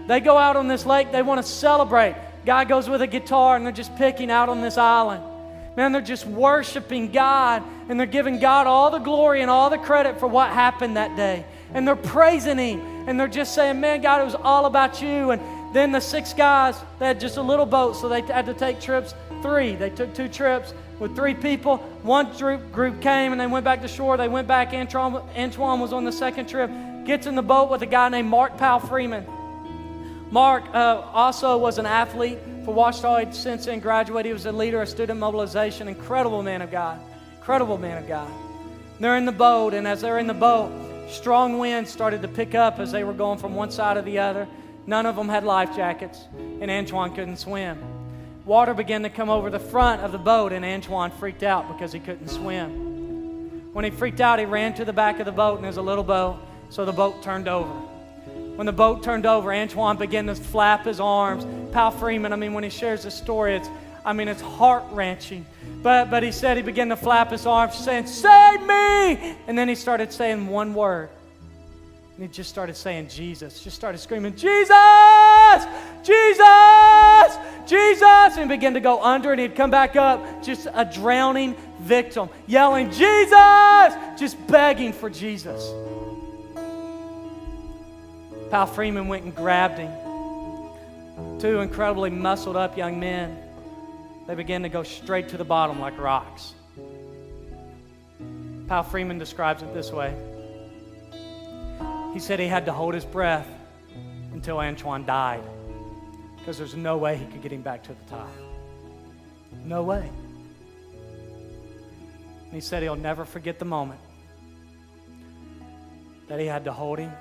They 0.07 0.21
go 0.21 0.37
out 0.37 0.57
on 0.57 0.69
this 0.69 0.85
lake, 0.85 1.11
they 1.11 1.23
want 1.23 1.45
to 1.45 1.51
celebrate. 1.51 2.17
Guy 2.45 2.65
goes 2.65 2.89
with 2.89 3.03
a 3.03 3.07
guitar 3.07 3.57
and 3.57 3.65
they're 3.65 3.73
just 3.73 3.95
picking 3.97 4.31
out 4.31 4.49
on 4.49 4.61
this 4.61 4.79
island. 4.79 5.23
Man, 5.77 5.93
they're 5.93 6.01
just 6.03 6.27
worshiping 6.27 7.13
God 7.13 7.63
and 7.89 7.99
they're 7.99 8.07
giving 8.07 8.39
God 8.39 8.67
all 8.67 8.91
the 8.91 8.99
glory 8.99 9.43
and 9.43 9.51
all 9.51 9.71
the 9.71 9.79
credit 9.79 10.19
for 10.19 10.27
what 10.27 10.51
happened 10.51 10.97
that 10.97 11.17
day. 11.17 11.45
And 11.73 11.87
they're 11.87 11.97
praising 11.97 12.59
Him 12.59 12.81
and 13.09 13.19
they're 13.19 13.29
just 13.29 13.55
saying, 13.55 13.81
Man, 13.81 14.01
God, 14.01 14.21
it 14.21 14.25
was 14.25 14.35
all 14.35 14.67
about 14.67 15.01
you. 15.01 15.31
And 15.31 15.41
then 15.75 15.93
the 15.93 16.01
six 16.01 16.33
guys, 16.33 16.79
they 16.99 17.07
had 17.07 17.21
just 17.21 17.37
a 17.37 17.43
little 17.43 17.67
boat, 17.67 17.97
so 17.97 18.09
they 18.09 18.23
had 18.23 18.47
to 18.47 18.55
take 18.55 18.81
trips 18.81 19.15
three. 19.43 19.75
They 19.75 19.91
took 19.91 20.15
two 20.15 20.29
trips 20.29 20.75
with 20.99 21.15
three 21.15 21.35
people. 21.35 21.79
One 22.03 22.37
group, 22.37 22.73
group 22.73 23.01
came 23.01 23.33
and 23.33 23.41
they 23.41 23.47
went 23.47 23.65
back 23.65 23.83
to 23.83 23.89
shore. 23.89 24.17
They 24.17 24.29
went 24.29 24.49
back. 24.49 24.73
Antoine, 24.73 25.17
Antoine 25.37 25.81
was 25.81 25.93
on 25.93 26.05
the 26.05 26.13
second 26.13 26.49
trip, 26.49 26.71
gets 27.05 27.27
in 27.27 27.35
the 27.35 27.43
boat 27.43 27.71
with 27.71 27.83
a 27.83 27.87
guy 27.87 28.09
named 28.09 28.29
Mark 28.29 28.57
Powell 28.59 28.81
Freeman. 28.81 29.27
Mark 30.31 30.65
uh, 30.75 31.03
also 31.13 31.57
was 31.57 31.79
an 31.79 31.87
athlete 31.87 32.39
for 32.65 32.75
Ouachita. 32.75 33.21
He'd 33.21 33.35
since 33.35 33.65
then 33.65 33.81
graduated. 33.81 34.27
He 34.27 34.33
was 34.33 34.47
a 34.47 34.53
leader 34.53 34.83
of 34.83 34.89
student 34.89 35.19
mobilization. 35.19 35.89
Incredible 35.89 36.43
man 36.43 36.61
of 36.61 36.71
God. 36.71 37.01
Incredible 37.39 37.79
man 37.79 38.03
of 38.03 38.07
God. 38.07 38.31
They're 39.01 39.17
in 39.17 39.25
the 39.25 39.33
boat, 39.33 39.75
and 39.75 39.87
as 39.89 40.01
they're 40.01 40.19
in 40.19 40.27
the 40.27 40.35
boat, 40.35 40.71
strong 41.09 41.59
winds 41.59 41.91
started 41.91 42.21
to 42.23 42.29
pick 42.29 42.55
up 42.55 42.79
as 42.79 42.93
they 42.93 43.05
were 43.05 43.15
going 43.15 43.39
from 43.39 43.55
one 43.55 43.71
side 43.71 43.95
to 43.95 44.03
the 44.03 44.19
other. 44.19 44.47
None 44.87 45.07
of 45.07 45.17
them 45.17 45.29
had 45.29 45.45
life 45.45 45.75
jackets, 45.75 46.25
and 46.61 46.71
Antoine 46.71 47.15
couldn't 47.15 47.37
swim. 47.37 47.79
Water 48.49 48.73
began 48.73 49.03
to 49.03 49.11
come 49.11 49.29
over 49.29 49.51
the 49.51 49.59
front 49.59 50.01
of 50.01 50.11
the 50.11 50.17
boat, 50.17 50.55
and 50.55 50.65
Antoine 50.65 51.11
freaked 51.11 51.43
out 51.43 51.69
because 51.69 51.93
he 51.93 52.01
couldn't 52.01 52.29
swim. 52.29 53.75
When 53.75 53.85
he 53.85 53.91
freaked 53.91 54.23
out, 54.23 54.39
he 54.39 54.47
ran 54.47 54.73
to 54.77 54.87
the 54.87 54.93
back 54.93 55.21
of 55.21 55.27
the 55.27 55.33
boat, 55.33 55.57
and 55.57 55.65
there's 55.65 55.77
a 55.77 55.83
little 55.83 56.03
boat, 56.03 56.39
so 56.71 56.87
the 56.87 56.93
boat 56.93 57.23
turned 57.23 57.47
over. 57.47 57.69
When 57.69 58.65
the 58.65 58.73
boat 58.73 59.03
turned 59.03 59.27
over, 59.27 59.53
Antoine 59.53 59.99
began 59.99 60.29
to 60.29 60.35
flap 60.35 60.87
his 60.87 60.99
arms. 60.99 61.45
Powell 61.75 61.91
Freeman, 61.91 62.33
I 62.33 62.37
mean, 62.37 62.55
when 62.55 62.65
he 62.65 62.71
shares 62.71 63.03
this 63.03 63.15
story, 63.15 63.55
it's, 63.55 63.69
I 64.03 64.15
mean, 64.15 64.29
it's 64.29 64.41
heart 64.41 64.85
wrenching. 64.93 65.45
But, 65.83 66.11
but 66.11 66.23
he 66.23 66.33
said 66.33 66.57
he 66.57 66.63
began 66.63 66.89
to 66.89 66.97
flap 66.97 67.31
his 67.31 67.45
arms, 67.45 67.75
saying, 67.75 68.07
Save 68.07 68.63
me! 68.63 69.37
And 69.47 69.59
then 69.59 69.69
he 69.69 69.75
started 69.75 70.11
saying 70.11 70.47
one 70.47 70.73
word. 70.73 71.11
And 72.19 72.27
he 72.27 72.33
just 72.33 72.51
started 72.51 72.75
saying 72.75 73.07
Jesus. 73.07 73.63
Just 73.63 73.77
started 73.77 73.99
screaming, 73.99 74.35
Jesus! 74.35 74.75
Jesus! 76.03 77.39
Jesus! 77.65 78.37
And 78.37 78.49
began 78.49 78.75
to 78.75 78.81
go 78.81 79.01
under 79.01 79.31
and 79.31 79.41
he'd 79.41 79.55
come 79.55 79.71
back 79.71 79.95
up, 79.95 80.43
just 80.43 80.67
a 80.75 80.85
drowning 80.85 81.55
victim, 81.79 82.29
yelling, 82.49 82.91
Jesus! 82.91 83.95
Just 84.19 84.37
begging 84.49 84.93
for 84.93 85.09
Jesus. 85.09 85.73
Powell 88.51 88.67
Freeman 88.67 89.07
went 89.07 89.23
and 89.23 89.33
grabbed 89.33 89.79
him. 89.79 89.93
Two 91.39 91.61
incredibly 91.61 92.11
muscled 92.11 92.57
up 92.57 92.77
young 92.77 92.99
men. 92.99 93.39
They 94.27 94.35
began 94.35 94.65
to 94.65 94.69
go 94.69 94.83
straight 94.83 95.29
to 95.29 95.37
the 95.37 95.45
bottom 95.45 95.79
like 95.79 95.97
rocks. 96.01 96.53
Powell 98.67 98.83
Freeman 98.83 99.19
describes 99.19 99.63
it 99.63 99.73
this 99.73 99.93
way 99.93 100.17
He 102.13 102.19
said 102.19 102.41
he 102.41 102.47
had 102.47 102.67
to 102.67 102.73
hold 102.73 102.95
his 102.95 103.05
breath 103.05 103.47
until 104.33 104.59
Antoine 104.59 105.05
died 105.05 105.43
because 106.39 106.57
there's 106.57 106.75
no 106.75 106.97
way 106.97 107.17
he 107.17 107.27
could 107.27 107.43
get 107.43 107.53
him 107.53 107.63
back 107.63 107.83
to 107.85 107.91
the 107.91 108.11
top. 108.11 108.31
No 109.65 109.83
way. 109.83 110.11
And 112.45 112.53
he 112.53 112.61
said 112.61 112.83
he'll 112.83 112.97
never 112.97 113.25
forget 113.27 113.59
the 113.59 113.67
moment 113.67 114.01
that 116.29 116.41
he 116.41 116.47
had 116.47 116.65
to 116.65 116.73
hold 116.73 116.99
him 116.99 117.13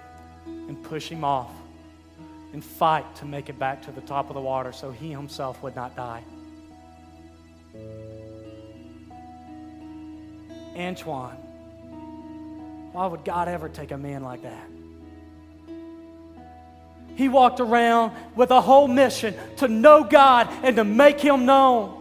and 0.46 0.82
push 0.84 1.10
him 1.10 1.24
off 1.24 1.52
and 2.54 2.64
fight 2.64 3.16
to 3.18 3.26
make 3.26 3.50
it 3.50 3.60
back 3.60 3.82
to 3.84 3.92
the 3.92 4.02
top 4.02 4.30
of 4.30 4.36
the 4.36 4.42
water 4.42 4.72
so 4.72 4.92
he 4.92 5.12
himself 5.12 5.62
would 5.62 5.76
not 5.76 5.96
die. 5.96 6.24
Antoine, 10.78 11.36
why 12.94 13.08
would 13.08 13.26
God 13.26 13.48
ever 13.48 13.68
take 13.68 13.92
a 13.92 13.98
man 13.98 14.24
like 14.24 14.44
that? 14.44 14.70
He 17.18 17.30
walked 17.30 17.60
around 17.60 18.12
with 18.36 18.52
a 18.52 18.62
whole 18.62 18.88
mission 18.88 19.34
to 19.58 19.68
know 19.68 20.04
God 20.04 20.48
and 20.62 20.76
to 20.76 20.84
make 20.84 21.20
Him 21.20 21.48
known. 21.48 21.96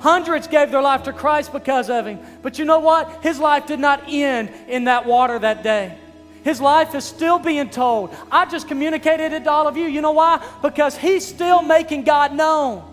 Hundreds 0.00 0.46
gave 0.46 0.70
their 0.70 0.82
life 0.82 1.04
to 1.04 1.14
Christ 1.14 1.50
because 1.50 1.88
of 1.88 2.06
Him. 2.06 2.18
But 2.42 2.58
you 2.58 2.66
know 2.66 2.78
what? 2.78 3.22
His 3.22 3.40
life 3.40 3.66
did 3.66 3.80
not 3.80 4.02
end 4.06 4.50
in 4.68 4.84
that 4.84 5.06
water 5.06 5.38
that 5.38 5.62
day. 5.62 5.96
His 6.44 6.60
life 6.60 6.94
is 6.94 7.04
still 7.04 7.38
being 7.38 7.70
told. 7.70 8.14
I 8.30 8.44
just 8.44 8.68
communicated 8.68 9.32
it 9.32 9.44
to 9.44 9.50
all 9.50 9.66
of 9.66 9.78
you. 9.78 9.86
You 9.86 10.02
know 10.02 10.12
why? 10.12 10.46
Because 10.60 10.96
he's 10.96 11.26
still 11.26 11.62
making 11.62 12.04
God 12.04 12.34
known. 12.34 12.84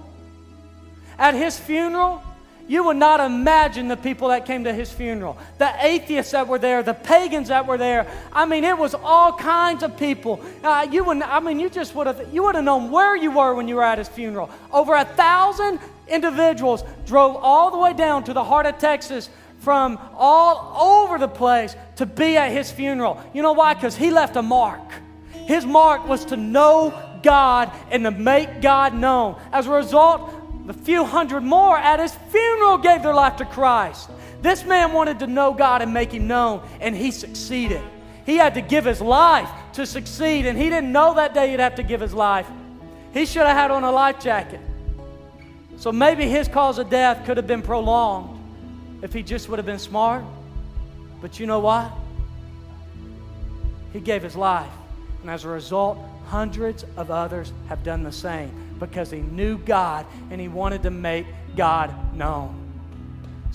At 1.19 1.35
his 1.35 1.59
funeral, 1.59 2.23
you 2.67 2.83
would 2.85 2.97
not 2.97 3.19
imagine 3.19 3.87
the 3.87 3.97
people 3.97 4.29
that 4.29 4.45
came 4.45 4.63
to 4.63 4.73
his 4.73 4.91
funeral, 4.91 5.37
the 5.57 5.71
atheists 5.85 6.31
that 6.31 6.47
were 6.47 6.57
there, 6.57 6.81
the 6.81 6.93
pagans 6.93 7.49
that 7.49 7.67
were 7.67 7.77
there. 7.77 8.07
I 8.33 8.45
mean, 8.45 8.63
it 8.63 8.77
was 8.77 8.95
all 8.95 9.33
kinds 9.33 9.83
of 9.83 9.97
people. 9.97 10.43
Uh, 10.63 10.87
you 10.89 11.03
would, 11.03 11.21
I 11.21 11.39
mean, 11.39 11.59
you 11.59 11.69
just 11.69 11.93
would 11.93 12.07
have, 12.07 12.33
you 12.33 12.43
would 12.43 12.55
have 12.55 12.63
known 12.63 12.89
where 12.89 13.15
you 13.15 13.31
were 13.31 13.53
when 13.53 13.67
you 13.67 13.75
were 13.75 13.83
at 13.83 13.99
his 13.99 14.07
funeral. 14.07 14.49
Over 14.71 14.95
a 14.95 15.05
thousand 15.05 15.79
individuals 16.07 16.83
drove 17.05 17.35
all 17.35 17.69
the 17.69 17.77
way 17.77 17.93
down 17.93 18.23
to 18.23 18.33
the 18.33 18.43
heart 18.43 18.65
of 18.65 18.79
Texas 18.79 19.29
from 19.59 19.99
all 20.15 21.03
over 21.03 21.17
the 21.17 21.27
place 21.27 21.75
to 21.97 22.05
be 22.05 22.37
at 22.37 22.51
his 22.51 22.71
funeral. 22.71 23.21
You 23.33 23.41
know 23.41 23.53
why? 23.53 23.73
Because 23.73 23.95
he 23.95 24.11
left 24.11 24.35
a 24.35 24.41
mark. 24.41 24.81
His 25.31 25.65
mark 25.65 26.07
was 26.07 26.25
to 26.25 26.37
know 26.37 26.93
God 27.21 27.71
and 27.89 28.03
to 28.03 28.11
make 28.11 28.61
God 28.61 28.93
known. 28.93 29.39
As 29.51 29.67
a 29.67 29.71
result, 29.71 30.31
the 30.65 30.73
few 30.73 31.05
hundred 31.05 31.41
more 31.41 31.77
at 31.77 31.99
his 31.99 32.13
funeral 32.29 32.77
gave 32.77 33.03
their 33.03 33.13
life 33.13 33.37
to 33.37 33.45
Christ. 33.45 34.09
This 34.41 34.65
man 34.65 34.93
wanted 34.93 35.19
to 35.19 35.27
know 35.27 35.53
God 35.53 35.81
and 35.81 35.93
make 35.93 36.11
him 36.11 36.27
known, 36.27 36.67
and 36.81 36.95
he 36.95 37.11
succeeded. 37.11 37.81
He 38.25 38.37
had 38.37 38.55
to 38.55 38.61
give 38.61 38.85
his 38.85 38.99
life 38.99 39.49
to 39.73 39.85
succeed, 39.85 40.47
and 40.47 40.57
he 40.57 40.69
didn't 40.69 40.91
know 40.91 41.13
that 41.15 41.33
day 41.33 41.51
he'd 41.51 41.59
have 41.59 41.75
to 41.75 41.83
give 41.83 42.01
his 42.01 42.13
life. 42.13 42.47
He 43.13 43.25
should 43.25 43.45
have 43.45 43.55
had 43.55 43.71
on 43.71 43.83
a 43.83 43.91
life 43.91 44.19
jacket. 44.19 44.59
So 45.77 45.91
maybe 45.91 46.27
his 46.27 46.47
cause 46.47 46.79
of 46.79 46.89
death 46.89 47.25
could 47.25 47.37
have 47.37 47.47
been 47.47 47.61
prolonged 47.61 48.39
if 49.03 49.13
he 49.13 49.21
just 49.21 49.47
would 49.49 49.59
have 49.59 49.65
been 49.65 49.79
smart. 49.79 50.23
But 51.21 51.39
you 51.39 51.45
know 51.45 51.59
what? 51.59 51.91
He 53.93 53.99
gave 53.99 54.23
his 54.23 54.35
life. 54.35 54.71
And 55.21 55.29
as 55.29 55.43
a 55.43 55.49
result, 55.49 55.99
hundreds 56.25 56.85
of 56.97 57.11
others 57.11 57.53
have 57.67 57.83
done 57.83 58.03
the 58.03 58.11
same 58.11 58.64
because 58.79 59.11
he 59.11 59.19
knew 59.19 59.57
God 59.57 60.05
and 60.29 60.39
he 60.39 60.47
wanted 60.47 60.83
to 60.83 60.91
make 60.91 61.25
God 61.55 62.15
known. 62.15 62.64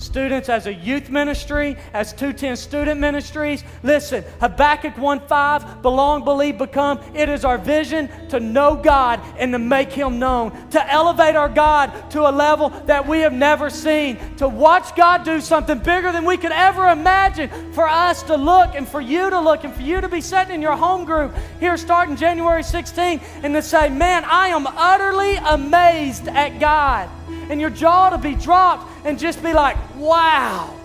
Students 0.01 0.49
as 0.49 0.67
a 0.67 0.73
youth 0.73 1.09
ministry, 1.09 1.77
as 1.93 2.11
210 2.13 2.55
student 2.55 2.99
ministries. 2.99 3.63
Listen, 3.83 4.23
Habakkuk 4.39 4.95
1:5, 4.95 5.81
belong, 5.81 6.23
believe, 6.23 6.57
become. 6.57 6.99
It 7.13 7.29
is 7.29 7.45
our 7.45 7.57
vision 7.57 8.09
to 8.29 8.39
know 8.39 8.75
God 8.75 9.21
and 9.37 9.53
to 9.53 9.59
make 9.59 9.91
Him 9.91 10.19
known, 10.19 10.51
to 10.71 10.91
elevate 10.91 11.35
our 11.35 11.49
God 11.49 12.11
to 12.11 12.27
a 12.27 12.31
level 12.31 12.69
that 12.85 13.07
we 13.07 13.19
have 13.19 13.33
never 13.33 13.69
seen, 13.69 14.17
to 14.37 14.47
watch 14.47 14.95
God 14.95 15.23
do 15.23 15.39
something 15.39 15.79
bigger 15.79 16.11
than 16.11 16.25
we 16.25 16.37
could 16.37 16.51
ever 16.51 16.89
imagine, 16.89 17.49
for 17.73 17.87
us 17.87 18.23
to 18.23 18.35
look 18.35 18.75
and 18.75 18.87
for 18.87 19.01
you 19.01 19.29
to 19.29 19.39
look 19.39 19.63
and 19.63 19.73
for 19.73 19.81
you 19.81 20.01
to 20.01 20.09
be 20.09 20.21
sitting 20.21 20.55
in 20.55 20.61
your 20.61 20.75
home 20.75 21.05
group 21.05 21.33
here 21.59 21.77
starting 21.77 22.15
January 22.15 22.63
16 22.63 23.21
and 23.43 23.53
to 23.53 23.61
say, 23.61 23.89
Man, 23.89 24.23
I 24.25 24.49
am 24.49 24.67
utterly 24.67 25.35
amazed 25.35 26.27
at 26.27 26.59
God. 26.59 27.09
And 27.49 27.59
your 27.59 27.69
jaw 27.69 28.09
to 28.09 28.17
be 28.17 28.35
dropped 28.35 28.90
and 29.03 29.19
just 29.19 29.43
be 29.43 29.53
like, 29.53 29.77
wow. 29.95 30.77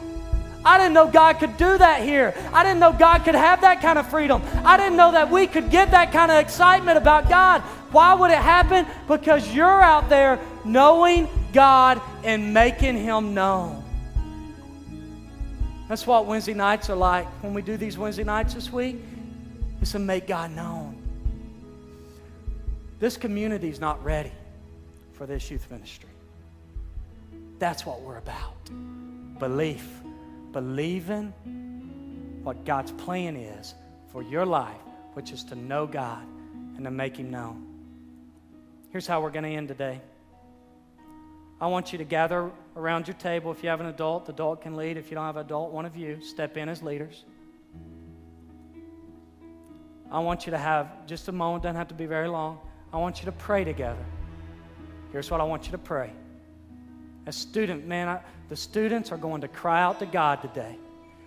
I 0.65 0.79
didn't 0.79 0.95
know 0.95 1.09
God 1.09 1.35
could 1.35 1.57
do 1.57 1.79
that 1.79 2.03
here. 2.03 2.35
I 2.53 2.65
didn't 2.65 2.81
know 2.81 2.93
God 2.93 3.23
could 3.25 3.37
have 3.37 3.61
that 3.61 3.81
kind 3.81 4.01
of 4.01 4.09
freedom. 4.11 4.43
I 4.65 4.77
didn't 4.77 4.97
know 4.97 5.13
that 5.13 5.31
we 5.31 5.47
could 5.47 5.71
get 5.71 5.93
that 5.93 6.11
kind 6.11 6.33
of 6.33 6.39
excitement 6.39 6.99
about 6.99 7.29
God. 7.29 7.61
Why 7.93 8.15
would 8.15 8.33
it 8.33 8.39
happen? 8.39 8.85
Because 9.07 9.55
you're 9.55 9.81
out 9.81 10.09
there 10.09 10.41
knowing 10.65 11.29
God 11.53 12.03
and 12.25 12.53
making 12.53 12.97
Him 12.97 13.33
known. 13.33 13.85
That's 15.89 16.05
what 16.05 16.27
Wednesday 16.27 16.55
nights 16.55 16.91
are 16.91 16.97
like. 16.97 17.27
When 17.45 17.55
we 17.55 17.63
do 17.63 17.77
these 17.77 17.97
Wednesday 17.97 18.25
nights 18.25 18.55
this 18.55 18.73
week, 18.73 18.97
it's 19.81 19.93
to 19.93 20.01
make 20.01 20.27
God 20.27 20.51
known. 20.51 21.01
This 22.99 23.17
community 23.17 23.69
is 23.69 23.79
not 23.79 24.03
ready 24.03 24.33
for 25.13 25.27
this 25.27 25.49
youth 25.49 25.71
ministry. 25.71 26.09
That's 27.59 27.87
what 27.87 28.03
we're 28.03 28.19
about 28.19 28.55
belief. 29.39 29.87
Believing 30.53 31.33
what 32.43 32.65
God's 32.65 32.93
plan 32.93 33.37
is 33.37 33.75
for 34.13 34.23
your 34.23 34.47
life, 34.47 34.81
which 35.15 35.33
is 35.33 35.45
to 35.45 35.55
know 35.55 35.87
God 35.87 36.27
and 36.77 36.85
to 36.85 36.91
make 36.91 37.17
Him 37.17 37.31
known. 37.31 37.67
Here's 38.91 39.07
how 39.07 39.21
we're 39.21 39.31
going 39.31 39.45
to 39.45 39.51
end 39.51 39.69
today. 39.69 40.01
I 41.61 41.67
want 41.67 41.93
you 41.93 41.99
to 41.99 42.05
gather 42.05 42.51
around 42.77 43.09
your 43.09 43.17
table. 43.17 43.51
If 43.51 43.63
you 43.63 43.69
have 43.71 43.81
an 43.81 43.87
adult, 43.87 44.27
the 44.27 44.33
adult 44.33 44.63
can 44.63 44.77
lead. 44.77 44.97
If 44.97 45.11
you 45.11 45.15
don't 45.15 45.25
have 45.25 45.37
an 45.37 45.45
adult, 45.45 45.73
one 45.73 45.87
of 45.87 45.97
you 45.97 46.21
step 46.23 46.57
in 46.57 46.69
as 46.69 46.83
leaders. 46.83 47.25
I 50.11 50.21
want 50.21 50.47
you 50.47 50.53
to 50.53 50.59
have 50.59 51.07
just 51.07 51.29
a 51.29 51.33
moment, 51.33 51.65
doesn't 51.65 51.77
have 51.77 51.89
to 51.89 51.95
be 51.95 52.07
very 52.07 52.29
long. 52.29 52.59
I 52.93 52.99
want 52.99 53.19
you 53.19 53.25
to 53.27 53.33
pray 53.33 53.65
together. 53.65 54.05
Here's 55.13 55.31
what 55.31 55.41
I 55.41 55.45
want 55.45 55.67
you 55.67 55.73
to 55.73 55.79
pray. 55.79 56.13
As 57.27 57.35
student, 57.35 57.87
man, 57.87 58.09
I, 58.09 58.21
the 58.49 58.57
students 58.57 59.11
are 59.11 59.17
going 59.17 59.41
to 59.41 59.49
cry 59.49 59.83
out 59.83 59.99
to 59.99 60.07
God 60.07 60.41
today. 60.41 60.79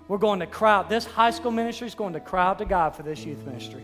We're 0.08 0.18
going 0.18 0.40
to 0.40 0.48
cry 0.48 0.76
out. 0.76 0.90
This 0.90 1.06
high 1.06 1.32
school 1.32 1.52
ministry 1.52 1.88
is 1.88 1.96
going 1.96 2.14
to 2.14 2.20
cry 2.20 2.48
out 2.48 2.58
to 2.60 2.66
God 2.66 2.96
for 2.96 3.04
this 3.04 3.24
youth 3.26 3.46
ministry. 3.46 3.84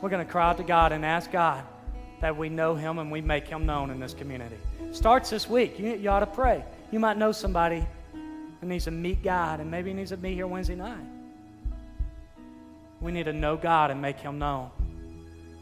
We're 0.00 0.08
going 0.08 0.24
to 0.24 0.30
cry 0.30 0.50
out 0.50 0.56
to 0.58 0.62
God 0.62 0.92
and 0.92 1.04
ask 1.04 1.30
God 1.32 1.64
that 2.20 2.36
we 2.36 2.48
know 2.48 2.74
Him 2.74 2.98
and 2.98 3.10
we 3.10 3.20
make 3.20 3.46
Him 3.46 3.66
known 3.66 3.90
in 3.90 3.98
this 3.98 4.14
community. 4.14 4.56
Starts 4.92 5.30
this 5.30 5.48
week. 5.48 5.78
You, 5.78 5.94
you 5.94 6.08
ought 6.08 6.20
to 6.20 6.26
pray. 6.26 6.64
You 6.90 7.00
might 7.00 7.18
know 7.18 7.32
somebody 7.32 7.84
who 8.60 8.66
needs 8.66 8.84
to 8.84 8.90
meet 8.90 9.22
God, 9.22 9.60
and 9.60 9.70
maybe 9.70 9.90
he 9.90 9.96
needs 9.96 10.10
to 10.10 10.16
be 10.16 10.34
here 10.34 10.46
Wednesday 10.46 10.74
night. 10.74 11.04
We 13.00 13.12
need 13.12 13.24
to 13.24 13.32
know 13.32 13.56
God 13.56 13.90
and 13.90 14.00
make 14.00 14.18
Him 14.18 14.38
known. 14.38 14.70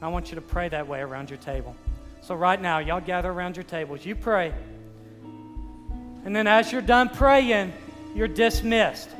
I 0.01 0.09
want 0.09 0.31
you 0.31 0.37
to 0.37 0.41
pray 0.41 0.69
that 0.69 0.87
way 0.87 1.01
around 1.01 1.31
your 1.31 1.39
table. 1.39 1.75
So, 2.21 2.35
right 2.35 2.61
now, 2.61 2.79
y'all 2.79 3.01
gather 3.01 3.31
around 3.31 3.57
your 3.57 3.65
tables. 3.65 4.05
You 4.05 4.15
pray. 4.15 4.55
And 6.27 6.35
then, 6.35 6.49
as 6.49 6.73
you're 6.73 6.83
done 6.83 7.09
praying, 7.09 7.73
you're 8.13 8.27
dismissed. 8.27 9.11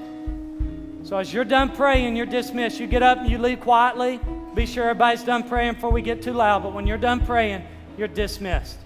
So, 1.05 1.17
as 1.17 1.33
you're 1.33 1.45
done 1.45 1.71
praying, 1.71 2.17
you're 2.17 2.27
dismissed. 2.27 2.81
You 2.81 2.89
get 2.89 3.05
up 3.05 3.19
and 3.19 3.31
you 3.31 3.39
leave 3.39 3.61
quietly. 3.61 4.19
Be 4.57 4.67
sure 4.67 4.91
everybody's 4.91 5.23
done 5.23 5.49
praying 5.49 5.75
before 5.75 5.93
we 5.93 6.03
get 6.03 6.21
too 6.21 6.33
loud. 6.33 6.65
But 6.65 6.75
when 6.75 6.85
you're 6.85 6.99
done 6.99 7.25
praying, 7.25 7.63
you're 7.97 8.09
dismissed. 8.09 8.79